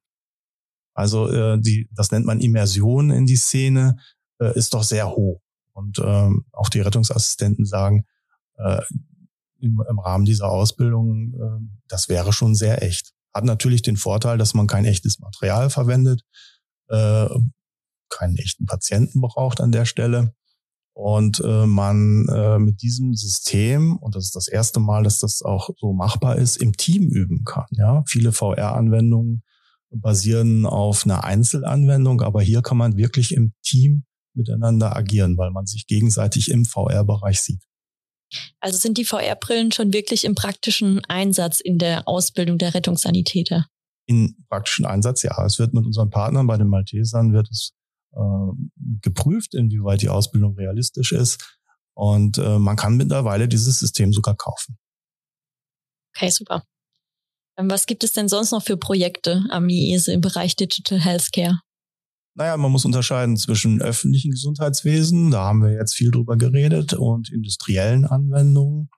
Also 0.98 1.30
äh, 1.30 1.62
die, 1.62 1.88
das 1.94 2.12
nennt 2.12 2.26
man 2.26 2.42
Immersion 2.42 3.12
in 3.12 3.28
die 3.28 3.36
Szene, 3.36 3.98
äh, 4.40 4.58
ist 4.58 4.74
doch 4.74 4.82
sehr 4.82 5.12
hoch. 5.12 5.40
Und 5.74 6.00
ähm, 6.04 6.46
auch 6.52 6.70
die 6.70 6.80
Rettungsassistenten 6.80 7.66
sagen, 7.68 8.06
äh, 8.58 8.82
im, 9.60 9.80
im 9.88 10.00
Rahmen 10.00 10.26
dieser 10.26 10.50
Ausbildung, 10.50 11.34
äh, 11.36 11.78
das 11.88 12.10
wäre 12.10 12.34
schon 12.34 12.56
sehr 12.56 12.82
echt. 12.82 13.14
Hat 13.32 13.44
natürlich 13.44 13.84
den 13.84 13.96
Vorteil, 13.96 14.40
dass 14.40 14.56
man 14.56 14.66
kein 14.66 14.86
echtes 14.86 15.20
Material 15.20 15.70
verwendet, 15.70 16.24
äh, 16.88 17.28
keinen 18.10 18.38
echten 18.38 18.66
Patienten 18.66 19.22
braucht 19.22 19.62
an 19.62 19.72
der 19.72 19.86
Stelle. 19.86 20.34
Und 20.94 21.42
äh, 21.46 21.68
man 21.68 22.28
äh, 22.28 22.58
mit 22.58 22.82
diesem 22.82 23.14
System, 23.14 23.98
und 23.98 24.16
das 24.16 24.24
ist 24.24 24.36
das 24.36 24.48
erste 24.48 24.80
Mal, 24.80 25.04
dass 25.04 25.20
das 25.20 25.44
auch 25.44 25.70
so 25.78 25.94
machbar 25.94 26.38
ist, 26.38 26.58
im 26.58 26.74
Team 26.74 27.04
üben 27.04 27.44
kann. 27.44 27.68
Ja, 27.70 28.04
viele 28.08 28.32
VR-Anwendungen 28.32 29.44
basieren 30.02 30.66
auf 30.66 31.06
einer 31.06 31.24
Einzelanwendung, 31.24 32.22
aber 32.22 32.42
hier 32.42 32.62
kann 32.62 32.78
man 32.78 32.98
wirklich 32.98 33.34
im 33.34 33.54
Team 33.64 34.06
miteinander 34.34 34.96
agieren, 34.96 35.38
weil 35.38 35.52
man 35.52 35.66
sich 35.66 35.88
gegenseitig 35.88 36.50
im 36.50 36.66
VR-Bereich 36.66 37.42
sieht. 37.42 37.62
Also 38.60 38.78
sind 38.78 38.98
die 38.98 39.06
VR-Brillen 39.06 39.72
schon 39.72 39.94
wirklich 39.94 40.26
im 40.26 40.36
praktischen 40.36 41.04
Einsatz 41.06 41.60
in 41.60 41.78
der 41.78 42.08
Ausbildung 42.08 42.58
der 42.58 42.74
Rettungssanitäter? 42.74 43.68
In 44.06 44.36
praktischen 44.50 44.86
Einsatz, 44.86 45.24
ja. 45.24 45.44
Es 45.46 45.60
wird 45.60 45.74
mit 45.74 45.86
unseren 45.86 46.10
Partnern 46.10 46.48
bei 46.48 46.58
den 46.58 46.68
Maltesern 46.68 47.34
wird 47.34 47.50
es 47.50 47.74
äh, 48.14 48.20
geprüft, 49.02 49.54
inwieweit 49.54 50.02
die 50.02 50.10
Ausbildung 50.10 50.56
realistisch 50.56 51.12
ist. 51.12 51.60
Und 51.94 52.38
äh, 52.38 52.60
man 52.60 52.76
kann 52.76 52.96
mittlerweile 52.96 53.48
dieses 53.48 53.80
System 53.80 54.14
sogar 54.14 54.36
kaufen. 54.36 54.78
Okay, 56.16 56.30
super. 56.30 56.64
Ähm, 57.58 57.70
was 57.70 57.86
gibt 57.86 58.04
es 58.04 58.14
denn 58.14 58.28
sonst 58.28 58.52
noch 58.52 58.64
für 58.64 58.78
Projekte 58.78 59.44
am 59.50 59.70
IESE 59.70 60.14
im 60.14 60.22
Bereich 60.22 60.56
Digital 60.56 61.00
Healthcare? 61.00 61.60
Naja, 62.36 62.56
man 62.56 62.72
muss 62.72 62.86
unterscheiden 62.86 63.36
zwischen 63.36 63.82
öffentlichen 63.82 64.30
Gesundheitswesen, 64.30 65.32
da 65.32 65.46
haben 65.46 65.64
wir 65.64 65.72
jetzt 65.72 65.96
viel 65.96 66.12
drüber 66.12 66.38
geredet, 66.38 66.94
und 66.94 67.32
industriellen 67.32 68.06
Anwendungen. 68.06 68.90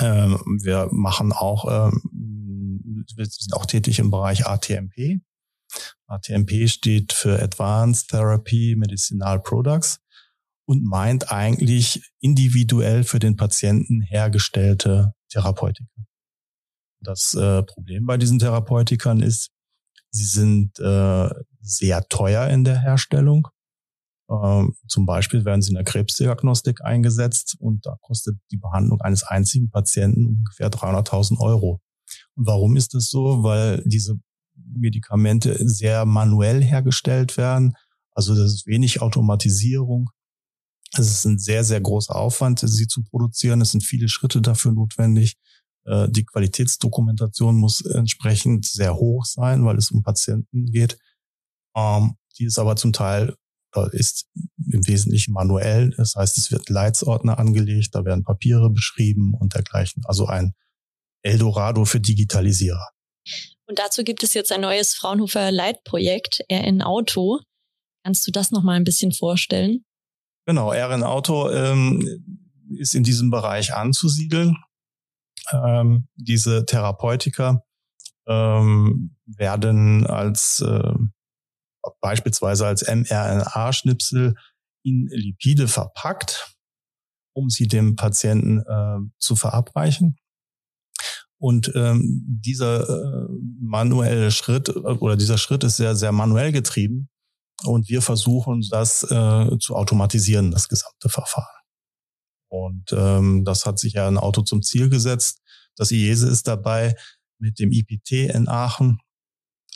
Ähm, 0.00 0.40
wir 0.62 0.88
machen 0.90 1.32
auch, 1.32 1.64
ähm, 1.70 3.04
wir 3.14 3.24
sind 3.24 3.54
auch 3.54 3.66
tätig 3.66 4.00
im 4.00 4.10
Bereich 4.10 4.46
ATMP. 4.46 5.20
ATMP 6.08 6.68
steht 6.68 7.12
für 7.12 7.40
Advanced 7.40 8.10
Therapy 8.10 8.74
Medicinal 8.76 9.40
Products 9.40 10.00
und 10.66 10.84
meint 10.84 11.30
eigentlich 11.30 12.02
individuell 12.20 13.04
für 13.04 13.20
den 13.20 13.36
Patienten 13.36 14.02
hergestellte 14.02 15.12
Therapeutika. 15.28 15.86
Das 17.00 17.34
äh, 17.34 17.62
Problem 17.62 18.06
bei 18.06 18.16
diesen 18.16 18.38
Therapeutikern 18.38 19.20
ist, 19.20 19.50
sie 20.10 20.24
sind 20.24 20.78
äh, 20.78 21.28
sehr 21.60 22.08
teuer 22.08 22.48
in 22.48 22.64
der 22.64 22.80
Herstellung. 22.80 23.48
Ähm, 24.30 24.74
zum 24.88 25.06
Beispiel 25.06 25.44
werden 25.44 25.62
sie 25.62 25.70
in 25.70 25.76
der 25.76 25.84
Krebsdiagnostik 25.84 26.84
eingesetzt 26.84 27.56
und 27.58 27.86
da 27.86 27.96
kostet 28.00 28.36
die 28.50 28.56
Behandlung 28.56 29.00
eines 29.00 29.22
einzigen 29.22 29.70
Patienten 29.70 30.26
ungefähr 30.26 30.70
300.000 30.70 31.38
Euro. 31.38 31.80
Und 32.34 32.46
warum 32.46 32.76
ist 32.76 32.94
das 32.94 33.08
so? 33.08 33.42
Weil 33.42 33.82
diese 33.84 34.18
Medikamente 34.54 35.56
sehr 35.68 36.04
manuell 36.04 36.62
hergestellt 36.62 37.36
werden. 37.36 37.74
Also 38.12 38.34
das 38.34 38.52
ist 38.52 38.66
wenig 38.66 39.02
Automatisierung. 39.02 40.10
Es 40.94 41.10
ist 41.10 41.24
ein 41.26 41.38
sehr, 41.38 41.62
sehr 41.62 41.80
großer 41.80 42.16
Aufwand, 42.16 42.60
sie 42.60 42.88
zu 42.88 43.02
produzieren. 43.02 43.60
Es 43.60 43.72
sind 43.72 43.84
viele 43.84 44.08
Schritte 44.08 44.40
dafür 44.40 44.72
notwendig. 44.72 45.36
Äh, 45.86 46.08
die 46.10 46.24
Qualitätsdokumentation 46.24 47.56
muss 47.56 47.80
entsprechend 47.80 48.66
sehr 48.66 48.96
hoch 48.96 49.24
sein, 49.24 49.64
weil 49.64 49.76
es 49.76 49.90
um 49.90 50.02
Patienten 50.02 50.66
geht. 50.66 50.98
Ähm, 51.76 52.16
die 52.38 52.44
ist 52.44 52.58
aber 52.58 52.76
zum 52.76 52.92
Teil 52.92 53.34
ist 53.92 54.26
im 54.72 54.86
Wesentlichen 54.86 55.32
manuell. 55.32 55.90
Das 55.96 56.14
heißt, 56.16 56.38
es 56.38 56.50
wird 56.50 56.68
Leitsordner 56.68 57.38
angelegt, 57.38 57.94
da 57.94 58.04
werden 58.04 58.24
Papiere 58.24 58.70
beschrieben 58.70 59.34
und 59.34 59.54
dergleichen. 59.54 60.02
Also 60.06 60.26
ein 60.26 60.54
Eldorado 61.22 61.84
für 61.84 62.00
Digitalisierer. 62.00 62.88
Und 63.66 63.78
dazu 63.78 64.04
gibt 64.04 64.22
es 64.22 64.34
jetzt 64.34 64.52
ein 64.52 64.60
neues 64.60 64.94
Fraunhofer 64.94 65.50
Leitprojekt, 65.50 66.44
RN 66.50 66.82
Auto. 66.82 67.40
Kannst 68.04 68.26
du 68.26 68.30
das 68.30 68.52
noch 68.52 68.62
mal 68.62 68.74
ein 68.74 68.84
bisschen 68.84 69.12
vorstellen? 69.12 69.84
Genau, 70.46 70.70
RN 70.70 71.02
Auto 71.02 71.50
ähm, 71.50 72.46
ist 72.78 72.94
in 72.94 73.02
diesem 73.02 73.30
Bereich 73.30 73.74
anzusiedeln. 73.74 74.56
Ähm, 75.52 76.08
diese 76.16 76.66
Therapeutika 76.66 77.62
ähm, 78.26 79.16
werden 79.26 80.06
als 80.06 80.60
äh, 80.60 80.94
beispielsweise 82.00 82.66
als 82.66 82.82
mRNA-Schnipsel 82.86 84.34
in 84.82 85.08
Lipide 85.10 85.68
verpackt, 85.68 86.56
um 87.34 87.50
sie 87.50 87.68
dem 87.68 87.96
Patienten 87.96 88.60
äh, 88.60 88.98
zu 89.18 89.36
verabreichen. 89.36 90.16
Und 91.38 91.70
ähm, 91.74 92.24
dieser 92.26 92.88
äh, 92.88 93.28
manuelle 93.60 94.30
Schritt 94.30 94.74
oder 94.74 95.16
dieser 95.16 95.38
Schritt 95.38 95.64
ist 95.64 95.76
sehr, 95.76 95.94
sehr 95.94 96.12
manuell 96.12 96.50
getrieben. 96.50 97.08
Und 97.64 97.88
wir 97.88 98.02
versuchen 98.02 98.64
das 98.70 99.02
äh, 99.02 99.58
zu 99.58 99.76
automatisieren, 99.76 100.50
das 100.50 100.68
gesamte 100.68 101.08
Verfahren. 101.08 101.65
Und 102.64 102.92
ähm, 102.92 103.44
das 103.44 103.66
hat 103.66 103.78
sich 103.78 103.94
ja 103.94 104.08
ein 104.08 104.18
Auto 104.18 104.42
zum 104.42 104.62
Ziel 104.62 104.88
gesetzt. 104.88 105.40
Das 105.76 105.90
IESE 105.90 106.28
ist 106.28 106.46
dabei, 106.46 106.94
mit 107.38 107.58
dem 107.58 107.70
IPT 107.70 108.12
in 108.34 108.48
Aachen 108.48 108.98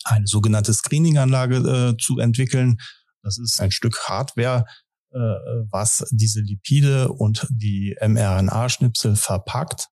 eine 0.05 0.27
sogenannte 0.27 0.73
Screening-Anlage 0.73 1.57
äh, 1.57 1.97
zu 2.03 2.19
entwickeln. 2.19 2.79
Das 3.23 3.39
ist 3.39 3.61
ein 3.61 3.71
Stück 3.71 3.99
Hardware, 4.09 4.65
äh, 5.13 5.19
was 5.19 6.07
diese 6.11 6.41
Lipide 6.41 7.13
und 7.13 7.47
die 7.51 7.97
mRNA-Schnipsel 8.01 9.17
verpackt 9.17 9.89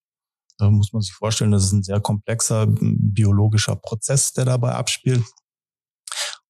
da 0.59 0.71
muss 0.71 0.93
man 0.93 1.03
sich 1.03 1.13
vorstellen, 1.13 1.53
das 1.53 1.65
ist 1.65 1.73
ein 1.73 1.85
sehr 1.85 2.01
komplexer 2.01 2.67
biologischer 2.69 3.77
Prozess, 3.77 4.33
der 4.33 4.45
dabei 4.45 4.73
abspielt. 4.73 5.25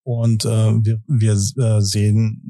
Und 0.09 0.47
äh, 0.47 0.73
wir, 0.83 1.03
wir 1.07 1.33
äh, 1.33 1.83
sehen 1.83 2.41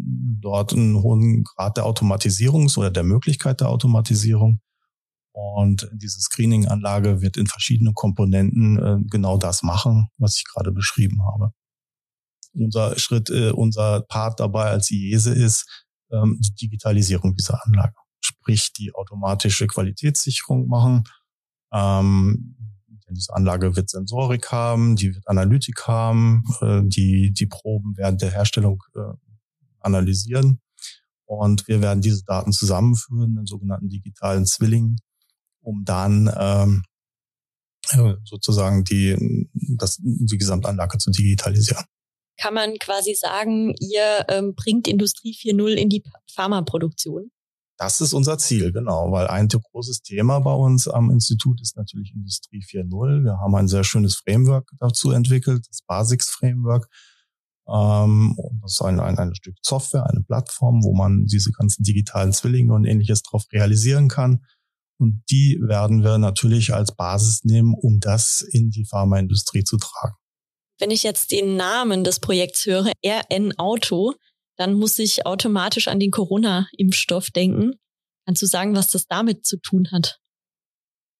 dort 0.40 0.72
einen 0.72 1.02
hohen 1.02 1.42
Grad 1.42 1.76
der 1.76 1.86
Automatisierung 1.86 2.70
oder 2.76 2.92
der 2.92 3.02
Möglichkeit 3.02 3.60
der 3.60 3.68
Automatisierung. 3.68 4.60
Und 5.32 5.90
diese 5.92 6.20
Screening-Anlage 6.20 7.20
wird 7.20 7.36
in 7.36 7.48
verschiedenen 7.48 7.94
Komponenten 7.94 8.78
äh, 8.78 8.98
genau 9.10 9.38
das 9.38 9.64
machen, 9.64 10.06
was 10.18 10.36
ich 10.36 10.44
gerade 10.44 10.70
beschrieben 10.70 11.18
habe. 11.26 11.50
Unser 12.52 12.96
Schritt, 12.96 13.28
äh, 13.30 13.50
unser 13.50 14.02
Part 14.02 14.38
dabei 14.38 14.66
als 14.66 14.92
IESE 14.92 15.32
ist 15.32 15.84
ähm, 16.12 16.38
die 16.40 16.54
Digitalisierung 16.54 17.34
dieser 17.34 17.66
Anlage. 17.66 17.96
Sprich, 18.20 18.72
die 18.72 18.94
automatische 18.94 19.66
Qualitätssicherung 19.66 20.68
machen, 20.68 21.02
ähm, 21.72 22.54
diese 23.10 23.34
Anlage 23.34 23.76
wird 23.76 23.90
Sensorik 23.90 24.50
haben, 24.52 24.96
die 24.96 25.14
wird 25.14 25.28
Analytik 25.28 25.86
haben, 25.86 26.44
äh, 26.60 26.80
die 26.84 27.32
die 27.32 27.46
Proben 27.46 27.94
während 27.96 28.22
der 28.22 28.30
Herstellung 28.30 28.82
äh, 28.94 29.00
analysieren. 29.80 30.60
Und 31.24 31.68
wir 31.68 31.82
werden 31.82 32.00
diese 32.00 32.24
Daten 32.24 32.52
zusammenführen, 32.52 33.36
in 33.38 33.46
sogenannten 33.46 33.88
digitalen 33.88 34.46
Zwillingen, 34.46 34.96
um 35.60 35.84
dann 35.84 36.32
ähm, 36.36 36.82
äh, 37.90 38.14
sozusagen 38.24 38.84
die, 38.84 39.48
das, 39.52 39.98
die 40.00 40.38
Gesamtanlage 40.38 40.98
zu 40.98 41.10
digitalisieren. 41.10 41.84
Kann 42.40 42.54
man 42.54 42.78
quasi 42.78 43.14
sagen, 43.14 43.74
ihr 43.80 44.24
ähm, 44.28 44.54
bringt 44.54 44.86
Industrie 44.86 45.34
4.0 45.34 45.74
in 45.74 45.88
die 45.88 46.02
Pharmaproduktion? 46.32 47.30
Das 47.78 48.00
ist 48.00 48.12
unser 48.12 48.38
Ziel, 48.38 48.72
genau, 48.72 49.12
weil 49.12 49.28
ein 49.28 49.46
großes 49.46 50.02
Thema 50.02 50.40
bei 50.40 50.52
uns 50.52 50.88
am 50.88 51.12
Institut 51.12 51.60
ist 51.60 51.76
natürlich 51.76 52.12
Industrie 52.12 52.60
4.0. 52.60 53.22
Wir 53.22 53.38
haben 53.38 53.54
ein 53.54 53.68
sehr 53.68 53.84
schönes 53.84 54.16
Framework 54.16 54.72
dazu 54.80 55.12
entwickelt, 55.12 55.64
das 55.68 55.82
Basics 55.86 56.28
Framework. 56.28 56.88
Ähm, 57.68 58.34
und 58.36 58.60
das 58.62 58.72
ist 58.72 58.82
ein, 58.82 58.98
ein, 58.98 59.16
ein 59.16 59.32
Stück 59.36 59.54
Software, 59.62 60.10
eine 60.10 60.22
Plattform, 60.22 60.82
wo 60.82 60.92
man 60.92 61.26
diese 61.26 61.52
ganzen 61.52 61.84
digitalen 61.84 62.32
Zwillinge 62.32 62.74
und 62.74 62.84
ähnliches 62.84 63.22
drauf 63.22 63.44
realisieren 63.52 64.08
kann. 64.08 64.44
Und 64.98 65.22
die 65.30 65.60
werden 65.62 66.02
wir 66.02 66.18
natürlich 66.18 66.74
als 66.74 66.90
Basis 66.90 67.44
nehmen, 67.44 67.74
um 67.74 68.00
das 68.00 68.40
in 68.40 68.70
die 68.70 68.86
Pharmaindustrie 68.86 69.62
zu 69.62 69.76
tragen. 69.76 70.16
Wenn 70.80 70.90
ich 70.90 71.04
jetzt 71.04 71.30
den 71.30 71.56
Namen 71.56 72.02
des 72.02 72.18
Projekts 72.18 72.66
höre, 72.66 72.90
RN 73.04 73.56
Auto, 73.56 74.14
dann 74.58 74.74
muss 74.74 74.98
ich 74.98 75.24
automatisch 75.24 75.88
an 75.88 76.00
den 76.00 76.10
Corona-Impfstoff 76.10 77.30
denken. 77.30 77.72
Kannst 78.26 78.42
du 78.42 78.46
sagen, 78.46 78.74
was 78.74 78.90
das 78.90 79.06
damit 79.06 79.46
zu 79.46 79.58
tun 79.58 79.88
hat? 79.92 80.20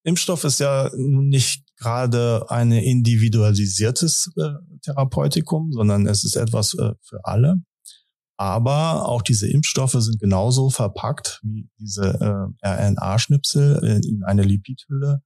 Impfstoff 0.05 0.45
ist 0.45 0.61
ja 0.61 0.91
nicht 0.97 1.65
gerade 1.77 2.47
ein 2.49 2.73
individualisiertes 2.73 4.31
äh, 4.37 4.51
Therapeutikum, 4.83 5.73
sondern 5.73 6.07
es 6.07 6.25
ist 6.25 6.37
etwas 6.37 6.75
äh, 6.75 6.93
für 7.03 7.25
alle. 7.25 7.63
Aber 8.37 9.09
auch 9.09 9.23
diese 9.23 9.49
Impfstoffe 9.49 9.97
sind 9.99 10.21
genauso 10.21 10.71
verpackt 10.71 11.41
wie 11.43 11.69
diese 11.79 12.51
äh, 12.63 12.69
RNA-Schnipsel 12.69 14.01
in 14.05 14.23
eine 14.25 14.43
Lipidhülle, 14.43 15.23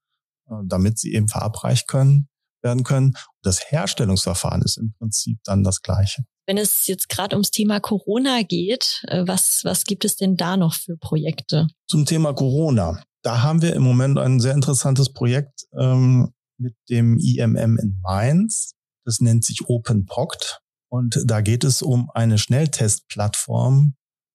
äh, 0.48 0.54
damit 0.66 0.98
sie 0.98 1.14
eben 1.14 1.28
verabreicht 1.28 1.88
können, 1.88 2.28
werden 2.62 2.84
können. 2.84 3.14
das 3.42 3.70
Herstellungsverfahren 3.70 4.62
ist 4.62 4.76
im 4.76 4.92
Prinzip 4.98 5.38
dann 5.44 5.64
das 5.64 5.82
gleiche. 5.82 6.24
Wenn 6.46 6.58
es 6.58 6.86
jetzt 6.86 7.08
gerade 7.08 7.36
ums 7.36 7.50
Thema 7.50 7.80
Corona 7.80 8.42
geht, 8.42 9.04
äh, 9.08 9.24
was, 9.26 9.60
was 9.64 9.84
gibt 9.84 10.04
es 10.04 10.16
denn 10.16 10.36
da 10.36 10.56
noch 10.56 10.74
für 10.74 10.96
Projekte? 10.96 11.68
Zum 11.86 12.04
Thema 12.04 12.32
Corona. 12.32 13.02
Da 13.22 13.42
haben 13.42 13.62
wir 13.62 13.74
im 13.74 13.82
Moment 13.82 14.18
ein 14.18 14.40
sehr 14.40 14.54
interessantes 14.54 15.12
Projekt. 15.12 15.66
Ähm, 15.78 16.32
mit 16.62 16.74
dem 16.88 17.18
IMM 17.18 17.78
in 17.78 18.00
Mainz. 18.02 18.74
Das 19.04 19.20
nennt 19.20 19.44
sich 19.44 19.68
OpenPOCT. 19.68 20.60
Und 20.88 21.22
da 21.26 21.40
geht 21.40 21.64
es 21.64 21.82
um 21.82 22.10
eine 22.10 22.38
Schnelltestplattform 22.38 23.94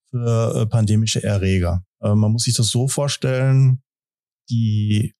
für 0.09 0.61
äh, 0.61 0.65
pandemische 0.65 1.23
Erreger. 1.23 1.85
Äh, 2.01 2.15
man 2.15 2.31
muss 2.31 2.43
sich 2.43 2.55
das 2.55 2.69
so 2.69 2.87
vorstellen, 2.87 3.81
die 4.49 5.13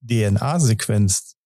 DNA-Sequenz 0.00 1.36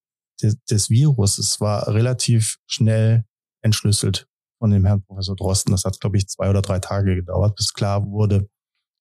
des, 0.41 0.63
des 0.65 0.91
Virus 0.91 1.61
war 1.61 1.89
relativ 1.89 2.59
schnell 2.67 3.25
entschlüsselt 3.63 4.27
von 4.63 4.71
dem 4.71 4.87
Herrn 4.87 5.03
Professor 5.03 5.35
Drosten. 5.35 5.73
Das 5.73 5.83
hat, 5.83 5.99
glaube 5.99 6.19
ich, 6.19 6.29
zwei 6.29 6.49
oder 6.49 6.63
drei 6.63 6.79
Tage 6.79 7.17
gedauert, 7.17 7.57
bis 7.57 7.73
klar 7.73 8.07
wurde, 8.07 8.49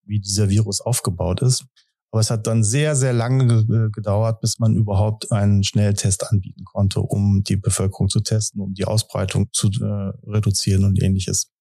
wie 0.07 0.19
dieser 0.19 0.49
Virus 0.49 0.81
aufgebaut 0.81 1.43
ist. 1.43 1.67
Aber 2.09 2.19
es 2.19 2.31
hat 2.31 2.47
dann 2.47 2.63
sehr, 2.63 2.95
sehr 2.95 3.13
lange 3.13 3.91
gedauert, 3.91 4.41
bis 4.41 4.57
man 4.57 4.75
überhaupt 4.75 5.31
einen 5.31 5.63
Schnelltest 5.63 6.27
anbieten 6.27 6.63
konnte, 6.65 7.01
um 7.01 7.43
die 7.43 7.57
Bevölkerung 7.57 8.09
zu 8.09 8.21
testen, 8.21 8.59
um 8.59 8.73
die 8.73 8.85
Ausbreitung 8.85 9.49
zu 9.53 9.67
äh, 9.67 10.11
reduzieren 10.27 10.83
und 10.83 10.99
ähnliches. 10.99 11.51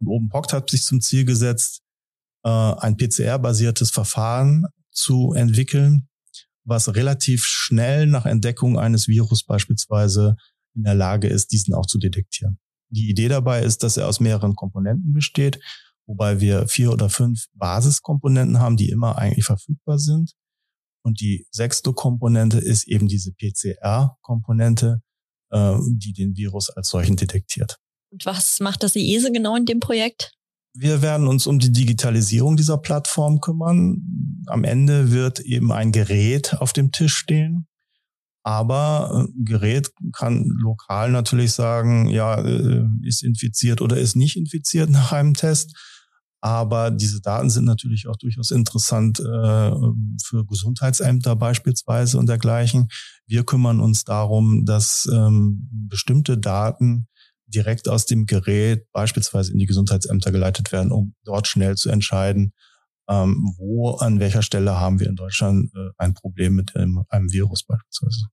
Und 0.00 0.08
OpenPOCT 0.08 0.52
hat 0.52 0.70
sich 0.70 0.84
zum 0.84 1.00
Ziel 1.00 1.24
gesetzt, 1.24 1.80
äh, 2.44 2.50
ein 2.50 2.98
PCR-basiertes 2.98 3.90
Verfahren 3.90 4.66
zu 4.90 5.32
entwickeln, 5.32 6.10
was 6.64 6.94
relativ 6.94 7.42
schnell 7.44 8.06
nach 8.06 8.26
Entdeckung 8.26 8.78
eines 8.78 9.08
Virus 9.08 9.44
beispielsweise 9.46 10.36
in 10.74 10.82
der 10.82 10.94
Lage 10.94 11.28
ist, 11.28 11.52
diesen 11.52 11.72
auch 11.72 11.86
zu 11.86 11.98
detektieren. 11.98 12.59
Die 12.90 13.08
Idee 13.08 13.28
dabei 13.28 13.62
ist, 13.62 13.82
dass 13.82 13.96
er 13.96 14.08
aus 14.08 14.20
mehreren 14.20 14.54
Komponenten 14.54 15.12
besteht, 15.12 15.60
wobei 16.06 16.40
wir 16.40 16.66
vier 16.68 16.92
oder 16.92 17.08
fünf 17.08 17.46
Basiskomponenten 17.54 18.58
haben, 18.58 18.76
die 18.76 18.90
immer 18.90 19.16
eigentlich 19.16 19.44
verfügbar 19.44 19.98
sind. 19.98 20.32
Und 21.02 21.20
die 21.20 21.46
sechste 21.50 21.92
Komponente 21.92 22.58
ist 22.58 22.86
eben 22.86 23.08
diese 23.08 23.32
PCR-Komponente, 23.32 25.00
äh, 25.50 25.76
die 25.88 26.12
den 26.12 26.36
Virus 26.36 26.68
als 26.70 26.88
solchen 26.90 27.16
detektiert. 27.16 27.78
Und 28.12 28.26
was 28.26 28.58
macht 28.60 28.82
das 28.82 28.96
IESE 28.96 29.32
genau 29.32 29.56
in 29.56 29.66
dem 29.66 29.80
Projekt? 29.80 30.32
Wir 30.74 31.02
werden 31.02 31.26
uns 31.26 31.46
um 31.46 31.58
die 31.58 31.72
Digitalisierung 31.72 32.56
dieser 32.56 32.78
Plattform 32.78 33.40
kümmern. 33.40 34.44
Am 34.46 34.64
Ende 34.64 35.10
wird 35.10 35.40
eben 35.40 35.72
ein 35.72 35.90
Gerät 35.90 36.54
auf 36.54 36.72
dem 36.72 36.92
Tisch 36.92 37.14
stehen. 37.14 37.66
Aber 38.42 39.10
ein 39.14 39.26
äh, 39.26 39.44
Gerät 39.44 39.90
kann 40.12 40.44
lokal 40.60 41.10
natürlich 41.10 41.52
sagen, 41.52 42.08
ja, 42.08 42.40
äh, 42.40 42.84
ist 43.02 43.22
infiziert 43.22 43.80
oder 43.80 43.98
ist 43.98 44.16
nicht 44.16 44.36
infiziert 44.36 44.90
nach 44.90 45.12
einem 45.12 45.34
Test. 45.34 45.76
Aber 46.42 46.90
diese 46.90 47.20
Daten 47.20 47.50
sind 47.50 47.66
natürlich 47.66 48.08
auch 48.08 48.16
durchaus 48.16 48.50
interessant 48.50 49.20
äh, 49.20 49.22
für 49.22 50.46
Gesundheitsämter 50.48 51.36
beispielsweise 51.36 52.16
und 52.16 52.30
dergleichen. 52.30 52.88
Wir 53.26 53.44
kümmern 53.44 53.80
uns 53.80 54.04
darum, 54.04 54.64
dass 54.64 55.06
ähm, 55.12 55.68
bestimmte 55.70 56.38
Daten 56.38 57.08
direkt 57.46 57.88
aus 57.88 58.06
dem 58.06 58.24
Gerät 58.24 58.90
beispielsweise 58.92 59.52
in 59.52 59.58
die 59.58 59.66
Gesundheitsämter 59.66 60.32
geleitet 60.32 60.72
werden, 60.72 60.92
um 60.92 61.14
dort 61.24 61.46
schnell 61.46 61.76
zu 61.76 61.90
entscheiden, 61.90 62.54
ähm, 63.10 63.52
wo, 63.58 63.90
an 63.96 64.20
welcher 64.20 64.42
Stelle 64.42 64.78
haben 64.78 65.00
wir 65.00 65.08
in 65.08 65.16
Deutschland 65.16 65.70
äh, 65.74 65.90
ein 65.98 66.14
Problem 66.14 66.54
mit 66.54 66.76
einem, 66.76 67.04
einem 67.08 67.32
Virus 67.32 67.64
beispielsweise. 67.64 68.26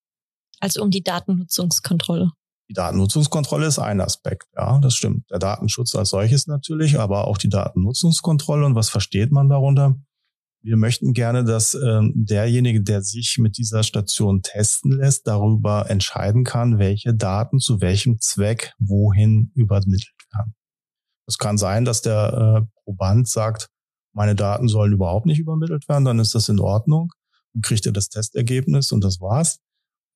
Also 0.59 0.83
um 0.83 0.91
die 0.91 1.03
Datennutzungskontrolle. 1.03 2.31
Die 2.69 2.73
Datennutzungskontrolle 2.73 3.65
ist 3.65 3.79
ein 3.79 4.01
Aspekt, 4.01 4.45
ja, 4.55 4.77
das 4.79 4.93
stimmt. 4.93 5.29
Der 5.31 5.39
Datenschutz 5.39 5.95
als 5.95 6.09
solches 6.09 6.47
natürlich, 6.47 6.99
aber 6.99 7.27
auch 7.27 7.37
die 7.37 7.49
Datennutzungskontrolle. 7.49 8.65
Und 8.65 8.75
was 8.75 8.89
versteht 8.89 9.31
man 9.31 9.49
darunter? 9.49 9.95
Wir 10.61 10.75
möchten 10.75 11.13
gerne, 11.13 11.43
dass 11.43 11.75
ähm, 11.75 12.11
derjenige, 12.15 12.81
der 12.81 13.01
sich 13.01 13.37
mit 13.37 13.57
dieser 13.57 13.83
Station 13.83 14.41
testen 14.41 14.91
lässt, 14.91 15.25
darüber 15.27 15.89
entscheiden 15.89 16.43
kann, 16.43 16.77
welche 16.77 17.13
Daten 17.15 17.59
zu 17.59 17.79
welchem 17.79 18.19
Zweck 18.19 18.73
wohin 18.79 19.51
übermittelt 19.55 20.13
werden. 20.33 20.53
Es 21.25 21.37
kann 21.37 21.57
sein, 21.57 21.85
dass 21.85 22.01
der 22.01 22.65
äh, 22.65 22.81
Proband 22.83 23.29
sagt, 23.29 23.69
meine 24.17 24.35
Daten 24.35 24.67
sollen 24.67 24.93
überhaupt 24.93 25.27
nicht 25.27 25.37
übermittelt 25.37 25.87
werden, 25.87 26.03
dann 26.03 26.17
ist 26.17 26.33
das 26.33 26.49
in 26.49 26.59
Ordnung. 26.59 27.13
Dann 27.53 27.61
kriegt 27.61 27.85
er 27.85 27.91
das 27.91 28.09
Testergebnis 28.09 28.91
und 28.91 29.03
das 29.03 29.21
war's. 29.21 29.59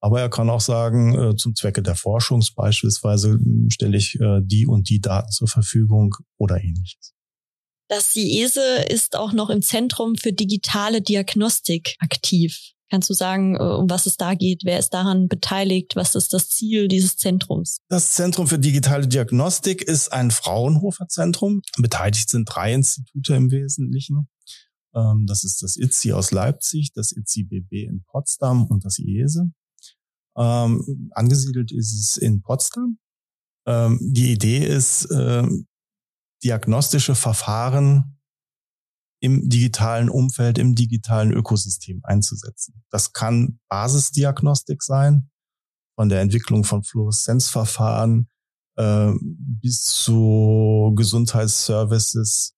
Aber 0.02 0.20
er 0.20 0.30
kann 0.30 0.50
auch 0.50 0.60
sagen, 0.60 1.14
äh, 1.14 1.36
zum 1.36 1.56
Zwecke 1.56 1.84
der 1.84 1.94
Forschung 1.94 2.44
beispielsweise 2.56 3.34
hm, 3.34 3.70
stelle 3.70 3.98
ich 3.98 4.20
äh, 4.20 4.42
die 4.42 4.66
und 4.66 4.90
die 4.90 5.00
Daten 5.00 5.30
zur 5.30 5.48
Verfügung 5.48 6.16
oder 6.40 6.60
ähnliches. 6.60 7.14
Das 7.90 8.16
IESE 8.16 8.86
ist 8.90 9.16
auch 9.16 9.34
noch 9.34 9.52
im 9.52 9.62
Zentrum 9.62 10.16
für 10.16 10.34
digitale 10.34 11.04
Diagnostik 11.04 11.96
aktiv. 12.00 12.72
Kannst 12.92 13.10
du 13.10 13.14
sagen, 13.14 13.56
äh, 13.56 13.64
um 13.64 13.90
was 13.90 14.06
es 14.06 14.18
da 14.18 14.34
geht? 14.36 14.64
Wer 14.66 14.78
ist 14.78 14.90
daran 14.90 15.30
beteiligt? 15.30 15.96
Was 15.96 16.14
ist 16.14 16.34
das 16.34 16.50
Ziel 16.50 16.90
dieses 16.90 17.16
Zentrums? 17.16 17.80
Das 17.88 18.12
Zentrum 18.12 18.48
für 18.48 18.60
digitale 18.60 19.08
Diagnostik 19.08 19.82
ist 19.82 20.12
ein 20.12 20.30
Fraunhofer 20.30 21.08
Zentrum. 21.08 21.62
Beteiligt 21.78 22.30
sind 22.30 22.44
drei 22.54 22.74
Institute 22.74 23.34
im 23.34 23.50
Wesentlichen. 23.50 24.28
Ähm, 24.94 25.26
das 25.26 25.46
ist 25.46 25.64
das 25.64 25.78
ITSI 25.78 26.12
aus 26.12 26.32
Leipzig, 26.32 26.92
das 26.94 27.14
ITSI-BB 27.14 27.88
in 27.88 28.04
Potsdam 28.04 28.66
und 28.66 28.84
das 28.84 29.00
IESE. 29.00 29.50
Ähm, 30.36 31.12
angesiedelt 31.12 31.72
ist 31.72 31.94
es 31.94 32.18
in 32.18 32.42
Potsdam. 32.42 33.00
Ähm, 33.66 34.00
die 34.02 34.34
Idee 34.34 34.66
ist, 34.66 35.08
diagnostische 36.44 37.14
Verfahren 37.14 38.20
im 39.22 39.48
digitalen 39.48 40.10
Umfeld, 40.10 40.58
im 40.58 40.76
digitalen 40.76 41.32
Ökosystem 41.32 42.02
einzusetzen. 42.04 42.84
Das 42.90 43.14
kann 43.14 43.60
Basisdiagnostik 43.70 44.82
sein, 44.84 45.30
von 45.96 46.10
der 46.10 46.22
Entwicklung 46.22 46.64
von 46.64 46.84
Fluoreszenzverfahren 46.84 48.28
äh, 48.78 49.12
bis 49.22 49.84
zu 49.84 50.94
Gesundheitsservices, 50.96 52.56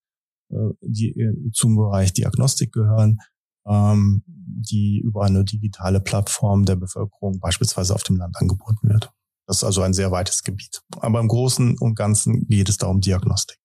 äh, 0.49 0.55
die 0.81 1.09
äh, 1.09 1.51
zum 1.51 1.75
Bereich 1.75 2.13
Diagnostik 2.13 2.71
gehören, 2.71 3.19
ähm, 3.67 4.23
die 4.25 5.01
über 5.03 5.25
eine 5.25 5.43
digitale 5.43 5.99
Plattform 5.99 6.63
der 6.63 6.77
Bevölkerung 6.77 7.39
beispielsweise 7.39 7.93
auf 7.93 8.03
dem 8.03 8.15
Land 8.15 8.37
angeboten 8.37 8.87
wird. 8.87 9.11
Das 9.47 9.57
ist 9.57 9.63
also 9.65 9.81
ein 9.81 9.93
sehr 9.93 10.11
weites 10.11 10.43
Gebiet. 10.43 10.81
Aber 10.99 11.19
im 11.19 11.27
Großen 11.27 11.77
und 11.77 11.95
Ganzen 11.95 12.47
geht 12.47 12.69
es 12.69 12.77
da 12.77 12.87
um 12.87 13.01
Diagnostik. 13.01 13.57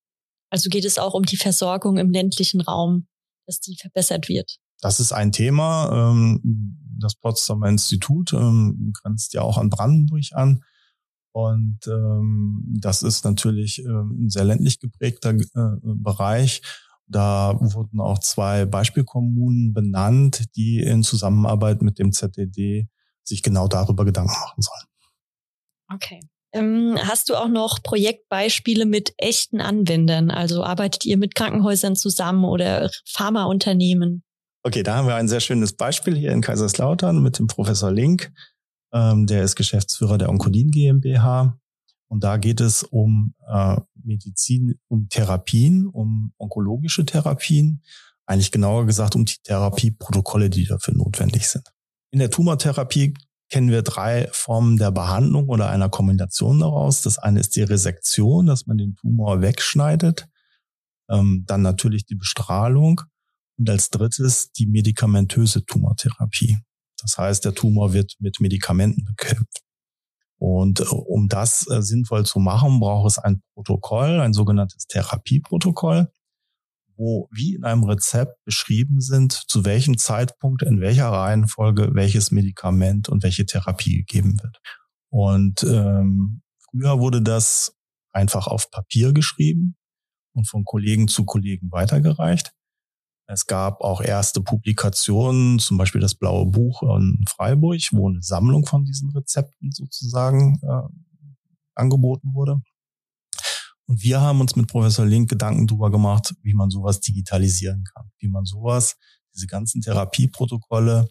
Also 0.50 0.70
geht 0.70 0.84
es 0.84 0.98
auch 0.98 1.14
um 1.14 1.24
die 1.24 1.36
Versorgung 1.36 1.98
im 1.98 2.10
ländlichen 2.10 2.60
Raum, 2.60 3.06
dass 3.46 3.60
die 3.60 3.76
verbessert 3.76 4.28
wird. 4.28 4.58
Das 4.80 5.00
ist 5.00 5.12
ein 5.12 5.32
Thema. 5.32 6.10
Ähm, 6.12 6.78
das 6.98 7.14
Potsdamer 7.14 7.68
Institut 7.68 8.32
ähm, 8.32 8.92
grenzt 9.00 9.34
ja 9.34 9.42
auch 9.42 9.58
an 9.58 9.70
Brandenburg 9.70 10.24
an. 10.32 10.62
Und 11.32 11.80
ähm, 11.86 12.64
das 12.80 13.02
ist 13.02 13.24
natürlich 13.24 13.78
ein 13.78 14.28
sehr 14.28 14.44
ländlich 14.44 14.80
geprägter 14.80 15.30
äh, 15.30 15.76
Bereich. 15.82 16.62
Da 17.06 17.56
wurden 17.60 18.00
auch 18.00 18.18
zwei 18.18 18.66
Beispielkommunen 18.66 19.72
benannt, 19.72 20.44
die 20.56 20.80
in 20.80 21.02
Zusammenarbeit 21.02 21.80
mit 21.82 21.98
dem 21.98 22.12
ZDD 22.12 22.88
sich 23.22 23.42
genau 23.42 23.68
darüber 23.68 24.04
Gedanken 24.04 24.32
machen 24.32 24.62
sollen. 24.62 24.86
Okay. 25.94 26.20
Ähm, 26.52 26.98
hast 27.02 27.28
du 27.28 27.36
auch 27.36 27.48
noch 27.48 27.82
Projektbeispiele 27.82 28.86
mit 28.86 29.12
echten 29.18 29.60
Anwendern? 29.60 30.30
Also 30.30 30.64
arbeitet 30.64 31.04
ihr 31.04 31.18
mit 31.18 31.34
Krankenhäusern 31.34 31.96
zusammen 31.96 32.44
oder 32.44 32.90
Pharmaunternehmen? 33.06 34.22
Okay, 34.62 34.82
da 34.82 34.96
haben 34.96 35.08
wir 35.08 35.14
ein 35.14 35.28
sehr 35.28 35.40
schönes 35.40 35.74
Beispiel 35.74 36.16
hier 36.16 36.32
in 36.32 36.40
Kaiserslautern 36.40 37.22
mit 37.22 37.38
dem 37.38 37.46
Professor 37.46 37.90
Link. 37.90 38.32
Ähm, 38.92 39.26
der 39.26 39.42
ist 39.42 39.56
Geschäftsführer 39.56 40.18
der 40.18 40.30
Onkolin 40.30 40.70
GmbH. 40.70 41.58
Und 42.08 42.24
da 42.24 42.38
geht 42.38 42.60
es 42.60 42.82
um 42.82 43.34
äh, 43.46 43.76
Medizin, 44.02 44.78
um 44.88 45.08
Therapien, 45.08 45.86
um 45.86 46.32
onkologische 46.38 47.04
Therapien. 47.04 47.82
Eigentlich 48.26 48.50
genauer 48.50 48.86
gesagt 48.86 49.14
um 49.14 49.26
die 49.26 49.36
Therapieprotokolle, 49.42 50.48
die 50.50 50.64
dafür 50.64 50.94
notwendig 50.94 51.46
sind. 51.46 51.68
In 52.10 52.18
der 52.18 52.30
Tumortherapie 52.30 53.14
kennen 53.48 53.70
wir 53.70 53.82
drei 53.82 54.28
Formen 54.32 54.76
der 54.76 54.90
Behandlung 54.90 55.48
oder 55.48 55.70
einer 55.70 55.88
Kombination 55.88 56.60
daraus. 56.60 57.02
Das 57.02 57.18
eine 57.18 57.40
ist 57.40 57.56
die 57.56 57.62
Resektion, 57.62 58.46
dass 58.46 58.66
man 58.66 58.78
den 58.78 58.94
Tumor 58.94 59.40
wegschneidet. 59.40 60.28
Ähm, 61.10 61.44
dann 61.46 61.62
natürlich 61.62 62.04
die 62.04 62.14
Bestrahlung. 62.14 63.00
Und 63.56 63.68
als 63.70 63.90
drittes 63.90 64.52
die 64.52 64.66
medikamentöse 64.66 65.64
Tumortherapie. 65.64 66.58
Das 67.00 67.18
heißt, 67.18 67.44
der 67.44 67.54
Tumor 67.54 67.92
wird 67.92 68.14
mit 68.20 68.40
Medikamenten 68.40 69.04
bekämpft. 69.04 69.62
Und 70.38 70.80
äh, 70.80 70.84
um 70.84 71.28
das 71.28 71.68
äh, 71.68 71.82
sinnvoll 71.82 72.24
zu 72.24 72.38
machen, 72.38 72.80
braucht 72.80 73.10
es 73.10 73.18
ein 73.18 73.42
Protokoll, 73.54 74.20
ein 74.20 74.32
sogenanntes 74.32 74.86
Therapieprotokoll 74.86 76.08
wo 76.98 77.28
wie 77.32 77.54
in 77.54 77.64
einem 77.64 77.84
Rezept 77.84 78.44
beschrieben 78.44 79.00
sind, 79.00 79.32
zu 79.32 79.64
welchem 79.64 79.96
Zeitpunkt, 79.96 80.62
in 80.62 80.80
welcher 80.80 81.08
Reihenfolge 81.08 81.90
welches 81.94 82.30
Medikament 82.30 83.08
und 83.08 83.22
welche 83.22 83.46
Therapie 83.46 83.98
gegeben 83.98 84.38
wird. 84.42 84.58
Und 85.10 85.62
ähm, 85.62 86.42
früher 86.70 86.98
wurde 86.98 87.22
das 87.22 87.72
einfach 88.12 88.48
auf 88.48 88.70
Papier 88.70 89.12
geschrieben 89.12 89.76
und 90.34 90.48
von 90.48 90.64
Kollegen 90.64 91.08
zu 91.08 91.24
Kollegen 91.24 91.70
weitergereicht. 91.70 92.52
Es 93.30 93.46
gab 93.46 93.82
auch 93.82 94.00
erste 94.00 94.40
Publikationen, 94.40 95.58
zum 95.58 95.76
Beispiel 95.76 96.00
das 96.00 96.14
Blaue 96.14 96.46
Buch 96.46 96.82
in 96.82 97.24
Freiburg, 97.28 97.80
wo 97.92 98.08
eine 98.08 98.22
Sammlung 98.22 98.64
von 98.66 98.84
diesen 98.84 99.10
Rezepten 99.10 99.70
sozusagen 99.70 100.58
äh, 100.62 100.88
angeboten 101.74 102.32
wurde. 102.34 102.60
Und 103.88 104.02
wir 104.02 104.20
haben 104.20 104.40
uns 104.40 104.54
mit 104.54 104.68
Professor 104.68 105.06
Link 105.06 105.30
Gedanken 105.30 105.66
darüber 105.66 105.90
gemacht, 105.90 106.34
wie 106.42 106.54
man 106.54 106.70
sowas 106.70 107.00
digitalisieren 107.00 107.84
kann, 107.84 108.10
wie 108.18 108.28
man 108.28 108.44
sowas, 108.44 108.96
diese 109.34 109.46
ganzen 109.46 109.80
Therapieprotokolle 109.80 111.08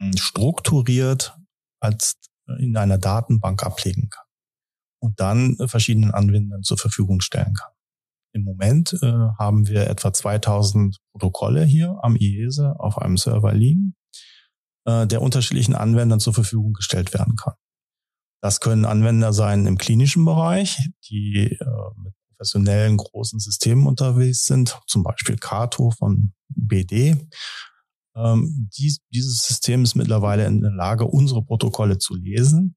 hm, 0.00 0.16
strukturiert 0.16 1.36
als 1.80 2.16
in 2.58 2.76
einer 2.76 2.98
Datenbank 2.98 3.64
ablegen 3.64 4.08
kann 4.08 4.24
und 5.00 5.18
dann 5.20 5.56
verschiedenen 5.66 6.12
Anwendern 6.12 6.62
zur 6.62 6.78
Verfügung 6.78 7.20
stellen 7.20 7.54
kann. 7.54 7.72
Im 8.32 8.44
Moment 8.44 8.92
äh, 9.02 9.12
haben 9.38 9.66
wir 9.66 9.88
etwa 9.88 10.12
2000 10.12 10.98
Protokolle 11.12 11.64
hier 11.64 11.98
am 12.02 12.16
IESE 12.16 12.78
auf 12.78 12.98
einem 12.98 13.16
Server 13.16 13.52
liegen, 13.52 13.96
äh, 14.84 15.06
der 15.06 15.22
unterschiedlichen 15.22 15.74
Anwendern 15.74 16.20
zur 16.20 16.34
Verfügung 16.34 16.72
gestellt 16.72 17.12
werden 17.12 17.34
kann. 17.36 17.54
Das 18.40 18.60
können 18.60 18.84
Anwender 18.84 19.32
sein 19.32 19.66
im 19.66 19.76
klinischen 19.76 20.24
Bereich, 20.24 20.78
die 21.08 21.52
äh, 21.52 21.64
mit 22.02 22.14
professionellen 22.30 22.96
großen 22.96 23.38
Systemen 23.38 23.86
unterwegs 23.86 24.46
sind, 24.46 24.80
zum 24.86 25.02
Beispiel 25.02 25.36
Cato 25.36 25.90
von 25.90 26.32
BD. 26.48 27.16
Ähm, 28.16 28.70
dies, 28.76 29.00
dieses 29.10 29.42
System 29.46 29.84
ist 29.84 29.94
mittlerweile 29.94 30.46
in 30.46 30.62
der 30.62 30.72
Lage, 30.72 31.04
unsere 31.04 31.44
Protokolle 31.44 31.98
zu 31.98 32.16
lesen 32.16 32.76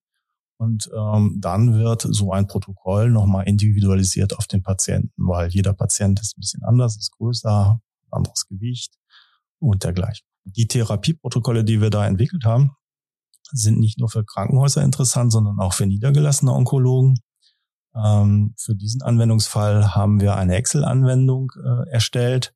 und 0.58 0.90
ähm, 0.96 1.38
dann 1.40 1.74
wird 1.74 2.06
so 2.10 2.32
ein 2.32 2.48
Protokoll 2.48 3.10
nochmal 3.10 3.48
individualisiert 3.48 4.38
auf 4.38 4.48
den 4.48 4.64
Patienten, 4.64 5.12
weil 5.18 5.50
jeder 5.50 5.74
Patient 5.74 6.20
ist 6.20 6.38
ein 6.38 6.42
bisschen 6.42 6.64
anders, 6.64 6.98
ist 6.98 7.12
größer, 7.12 7.80
anderes 8.12 8.48
Gewicht 8.48 8.94
und 9.60 9.84
dergleichen. 9.84 10.26
Die 10.46 10.68
Therapieprotokolle, 10.68 11.64
die 11.64 11.82
wir 11.82 11.90
da 11.90 12.06
entwickelt 12.06 12.46
haben, 12.46 12.72
sind 13.54 13.80
nicht 13.80 14.00
nur 14.00 14.10
für 14.10 14.26
Krankenhäuser 14.26 14.84
interessant, 14.84 15.32
sondern 15.32 15.60
auch 15.60 15.74
für 15.74 15.86
niedergelassene 15.86 16.52
Onkologen. 16.52 17.20
Ähm, 17.96 18.56
für 18.58 18.76
diesen 18.76 19.02
Anwendungsfall 19.02 19.96
haben 19.96 20.20
wir 20.20 20.36
eine 20.36 20.56
Excel-Anwendung 20.56 21.52
äh, 21.64 21.90
erstellt, 21.90 22.54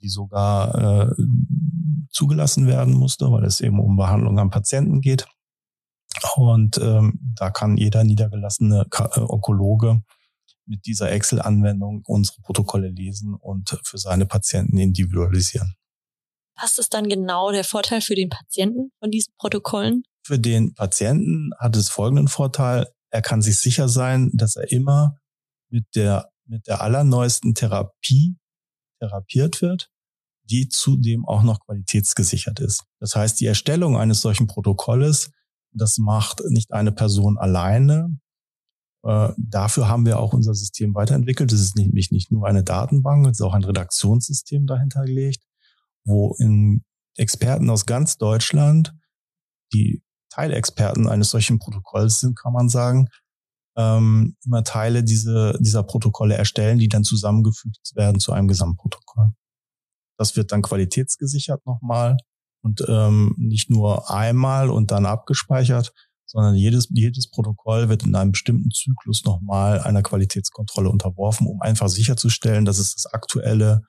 die 0.00 0.08
sogar 0.08 1.08
äh, 1.08 1.14
zugelassen 2.10 2.66
werden 2.66 2.94
musste, 2.94 3.30
weil 3.30 3.44
es 3.44 3.60
eben 3.60 3.78
um 3.78 3.96
Behandlung 3.96 4.38
am 4.38 4.50
Patienten 4.50 5.00
geht. 5.00 5.26
Und 6.36 6.78
ähm, 6.78 7.18
da 7.36 7.50
kann 7.50 7.76
jeder 7.76 8.04
niedergelassene 8.04 8.86
äh, 8.90 9.20
Onkologe 9.20 10.02
mit 10.66 10.86
dieser 10.86 11.10
Excel-Anwendung 11.10 12.02
unsere 12.06 12.40
Protokolle 12.42 12.88
lesen 12.88 13.34
und 13.34 13.78
für 13.84 13.98
seine 13.98 14.26
Patienten 14.26 14.78
individualisieren. 14.78 15.74
Was 16.60 16.78
ist 16.78 16.94
dann 16.94 17.08
genau 17.08 17.52
der 17.52 17.64
Vorteil 17.64 18.00
für 18.00 18.14
den 18.14 18.28
Patienten 18.28 18.92
von 18.98 19.10
diesen 19.10 19.32
Protokollen? 19.38 20.04
Für 20.22 20.38
den 20.38 20.74
Patienten 20.74 21.50
hat 21.58 21.76
es 21.76 21.88
folgenden 21.88 22.28
Vorteil. 22.28 22.88
Er 23.10 23.22
kann 23.22 23.42
sich 23.42 23.58
sicher 23.58 23.88
sein, 23.88 24.30
dass 24.34 24.56
er 24.56 24.70
immer 24.70 25.16
mit 25.68 25.84
der, 25.94 26.30
mit 26.46 26.66
der 26.66 26.80
allerneuesten 26.82 27.54
Therapie 27.54 28.36
therapiert 29.00 29.62
wird, 29.62 29.90
die 30.44 30.68
zudem 30.68 31.24
auch 31.26 31.42
noch 31.42 31.60
qualitätsgesichert 31.60 32.60
ist. 32.60 32.84
Das 32.98 33.16
heißt, 33.16 33.40
die 33.40 33.46
Erstellung 33.46 33.96
eines 33.96 34.20
solchen 34.20 34.46
Protokolles 34.46 35.30
das 35.72 35.98
macht 35.98 36.42
nicht 36.48 36.72
eine 36.72 36.92
Person 36.92 37.38
alleine. 37.38 38.18
Äh, 39.02 39.30
dafür 39.38 39.88
haben 39.88 40.04
wir 40.04 40.18
auch 40.18 40.32
unser 40.32 40.54
System 40.54 40.94
weiterentwickelt. 40.94 41.52
Es 41.52 41.60
ist 41.60 41.76
nämlich 41.76 42.10
nicht 42.10 42.30
nur 42.32 42.46
eine 42.46 42.64
Datenbank, 42.64 43.26
es 43.26 43.38
ist 43.38 43.42
auch 43.42 43.54
ein 43.54 43.64
Redaktionssystem 43.64 44.66
dahinter 44.66 45.04
gelegt, 45.04 45.42
wo 46.04 46.34
in 46.38 46.84
Experten 47.16 47.70
aus 47.70 47.86
ganz 47.86 48.18
Deutschland, 48.18 48.94
die 49.72 50.02
Teilexperten 50.30 51.08
eines 51.08 51.30
solchen 51.30 51.58
Protokolls 51.58 52.20
sind, 52.20 52.38
kann 52.38 52.52
man 52.52 52.68
sagen, 52.68 53.08
ähm, 53.76 54.36
immer 54.44 54.64
Teile 54.64 55.04
diese, 55.04 55.56
dieser 55.60 55.82
Protokolle 55.82 56.34
erstellen, 56.34 56.78
die 56.78 56.88
dann 56.88 57.04
zusammengefügt 57.04 57.92
werden 57.94 58.20
zu 58.20 58.32
einem 58.32 58.48
Gesamtprotokoll. 58.48 59.32
Das 60.18 60.36
wird 60.36 60.52
dann 60.52 60.62
qualitätsgesichert 60.62 61.64
nochmal 61.66 62.16
und 62.62 62.84
ähm, 62.88 63.34
nicht 63.38 63.70
nur 63.70 64.10
einmal 64.10 64.70
und 64.70 64.90
dann 64.90 65.06
abgespeichert, 65.06 65.92
sondern 66.26 66.54
jedes, 66.54 66.88
jedes 66.90 67.28
Protokoll 67.30 67.88
wird 67.88 68.04
in 68.04 68.14
einem 68.14 68.32
bestimmten 68.32 68.70
Zyklus 68.70 69.24
nochmal 69.24 69.80
einer 69.80 70.02
Qualitätskontrolle 70.02 70.90
unterworfen, 70.90 71.46
um 71.46 71.60
einfach 71.60 71.88
sicherzustellen, 71.88 72.64
dass 72.64 72.78
es 72.78 72.94
das 72.94 73.06
aktuelle 73.06 73.82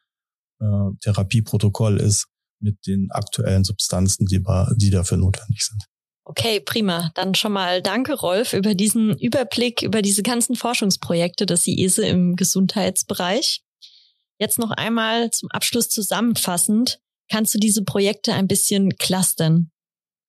äh, 0.60 0.90
Therapieprotokoll 1.02 1.98
ist 1.98 2.28
mit 2.60 2.86
den 2.88 3.12
aktuellen 3.12 3.64
Substanzen, 3.64 4.26
die, 4.26 4.44
die 4.78 4.90
dafür 4.90 5.18
notwendig 5.18 5.66
sind. 5.66 5.84
Okay, 6.24 6.60
prima. 6.60 7.12
Dann 7.16 7.34
schon 7.34 7.52
mal 7.52 7.82
danke, 7.82 8.14
Rolf, 8.14 8.54
über 8.54 8.76
diesen 8.76 9.18
Überblick 9.18 9.82
über 9.82 10.02
diese 10.02 10.24
ganzen 10.24 10.56
Forschungsprojekte 10.56 11.46
des 11.46 11.66
IESE 11.68 12.06
im 12.06 12.36
Gesundheitsbereich. 12.36 13.64
Jetzt 14.40 14.60
noch 14.60 14.72
einmal 14.72 15.32
zum 15.32 15.50
Abschluss 15.52 15.90
zusammenfassend. 15.90 17.00
Kannst 17.30 17.54
du 17.54 17.60
diese 17.60 17.84
Projekte 17.84 18.34
ein 18.34 18.48
bisschen 18.48 18.98
clustern? 18.98 19.72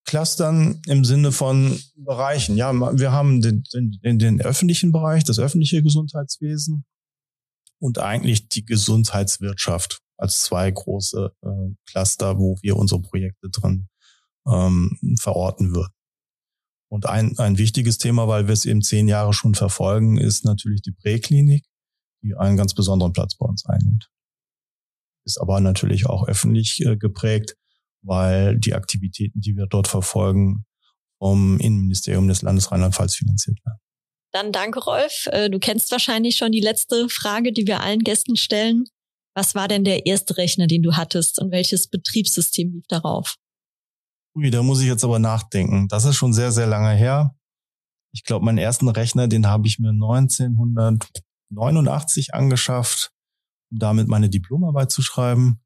Clustern 0.05 0.83
im 0.87 1.05
Sinne 1.05 1.31
von 1.31 1.81
Bereichen. 1.95 2.57
Ja, 2.57 2.73
wir 2.73 3.13
haben 3.13 3.41
den, 3.41 3.65
den, 3.73 4.19
den 4.19 4.41
öffentlichen 4.41 4.93
Bereich, 4.93 5.25
das 5.25 5.39
öffentliche 5.39 5.83
Gesundheitswesen 5.83 6.85
und 7.79 7.99
eigentlich 7.99 8.49
die 8.49 8.65
Gesundheitswirtschaft 8.65 10.01
als 10.17 10.43
zwei 10.43 10.71
große 10.71 11.33
äh, 11.43 11.75
Cluster, 11.87 12.39
wo 12.39 12.57
wir 12.63 12.77
unsere 12.77 13.01
Projekte 13.01 13.49
drin 13.51 13.89
ähm, 14.47 14.99
verorten 15.21 15.75
würden. 15.75 15.93
Und 16.89 17.07
ein, 17.07 17.39
ein 17.39 17.59
wichtiges 17.59 17.99
Thema, 17.99 18.29
weil 18.29 18.47
wir 18.47 18.53
es 18.53 18.67
eben 18.67 18.83
zehn 18.83 19.09
Jahre 19.09 19.33
schon 19.33 19.55
verfolgen, 19.55 20.19
ist 20.19 20.45
natürlich 20.45 20.83
die 20.83 20.93
Präklinik, 20.93 21.65
die 22.23 22.35
einen 22.35 22.57
ganz 22.57 22.75
besonderen 22.75 23.13
Platz 23.13 23.37
bei 23.37 23.47
uns 23.47 23.65
einnimmt 23.65 24.13
ist 25.25 25.39
aber 25.41 25.61
natürlich 25.61 26.07
auch 26.07 26.27
öffentlich 26.27 26.81
äh, 26.85 26.97
geprägt, 26.97 27.55
weil 28.03 28.59
die 28.59 28.75
Aktivitäten, 28.75 29.41
die 29.41 29.57
wir 29.57 29.67
dort 29.67 29.89
verfolgen, 29.89 30.65
vom 31.19 31.59
Innenministerium 31.59 32.27
des 32.29 32.43
Landes 32.43 32.73
Rheinland-Pfalz 32.73 33.15
finanziert 33.15 33.59
werden. 33.65 33.79
Dann 34.33 34.51
danke, 34.51 34.81
Rolf. 34.81 35.29
Äh, 35.31 35.51
du 35.51 35.59
kennst 35.59 35.91
wahrscheinlich 35.93 36.37
schon 36.37 36.53
die 36.53 36.61
letzte 36.61 37.09
Frage, 37.09 37.53
die 37.53 37.67
wir 37.67 37.81
allen 37.81 38.01
Gästen 38.01 38.37
stellen. 38.37 38.85
Was 39.35 39.55
war 39.55 39.69
denn 39.69 39.85
der 39.85 40.07
erste 40.07 40.37
Rechner, 40.37 40.67
den 40.67 40.83
du 40.83 40.97
hattest 40.97 41.39
und 41.39 41.53
welches 41.53 41.89
Betriebssystem 41.89 42.73
lief 42.73 42.85
darauf? 42.89 43.37
Ui, 44.35 44.51
da 44.51 44.63
muss 44.63 44.81
ich 44.81 44.87
jetzt 44.87 45.05
aber 45.05 45.19
nachdenken. 45.19 45.89
Das 45.89 46.05
ist 46.05 46.17
schon 46.17 46.33
sehr, 46.33 46.53
sehr 46.53 46.67
lange 46.67 46.93
her. 46.93 47.35
Ich 48.15 48.25
glaube, 48.25 48.45
meinen 48.45 48.59
ersten 48.59 48.89
Rechner, 48.89 49.29
den 49.29 49.47
habe 49.47 49.67
ich 49.67 49.79
mir 49.79 49.91
1989 49.91 52.35
angeschafft 52.35 53.13
um 53.73 53.79
damit 53.79 54.07
meine 54.07 54.29
Diplomarbeit 54.29 54.93
zu 54.93 55.03
schreiben. 55.03 55.61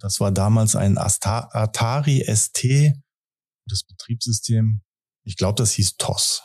Das 0.00 0.20
war 0.20 0.32
damals 0.32 0.74
ein 0.74 0.98
Atari 0.98 2.24
ST, 2.26 2.92
das 3.66 3.84
Betriebssystem. 3.84 4.80
Ich 5.24 5.36
glaube, 5.36 5.56
das 5.56 5.72
hieß 5.72 5.96
TOS. 5.96 6.42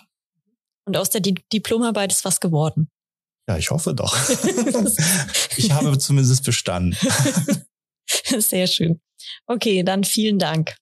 Und 0.85 0.97
aus 0.97 1.09
der 1.09 1.21
Diplomarbeit 1.21 2.11
ist 2.11 2.25
was 2.25 2.39
geworden. 2.39 2.89
Ja, 3.47 3.57
ich 3.57 3.71
hoffe 3.71 3.93
doch. 3.93 4.15
ich 5.57 5.71
habe 5.71 5.97
zumindest 5.97 6.43
bestanden. 6.43 6.97
Sehr 8.37 8.67
schön. 8.67 9.01
Okay, 9.47 9.83
dann 9.83 10.03
vielen 10.03 10.39
Dank. 10.39 10.75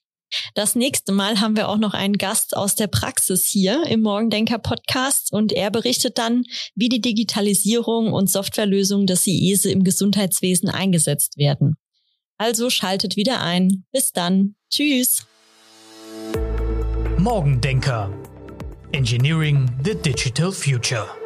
Das 0.53 0.75
nächste 0.75 1.11
Mal 1.11 1.39
haben 1.39 1.55
wir 1.55 1.69
auch 1.69 1.77
noch 1.77 1.93
einen 1.93 2.17
Gast 2.17 2.55
aus 2.55 2.75
der 2.75 2.87
Praxis 2.87 3.45
hier 3.45 3.83
im 3.87 4.01
Morgendenker 4.01 4.59
Podcast 4.59 5.31
und 5.31 5.51
er 5.51 5.71
berichtet 5.71 6.17
dann, 6.17 6.43
wie 6.75 6.89
die 6.89 7.01
Digitalisierung 7.01 8.13
und 8.13 8.29
Softwarelösungen 8.29 9.07
des 9.07 9.25
IESE 9.27 9.71
im 9.71 9.83
Gesundheitswesen 9.83 10.69
eingesetzt 10.69 11.37
werden. 11.37 11.75
Also 12.37 12.69
schaltet 12.69 13.17
wieder 13.17 13.41
ein. 13.41 13.85
Bis 13.91 14.11
dann. 14.11 14.55
Tschüss. 14.69 15.25
Morgendenker. 17.17 18.13
Engineering 18.93 19.69
the 19.83 19.93
Digital 19.93 20.51
Future. 20.51 21.18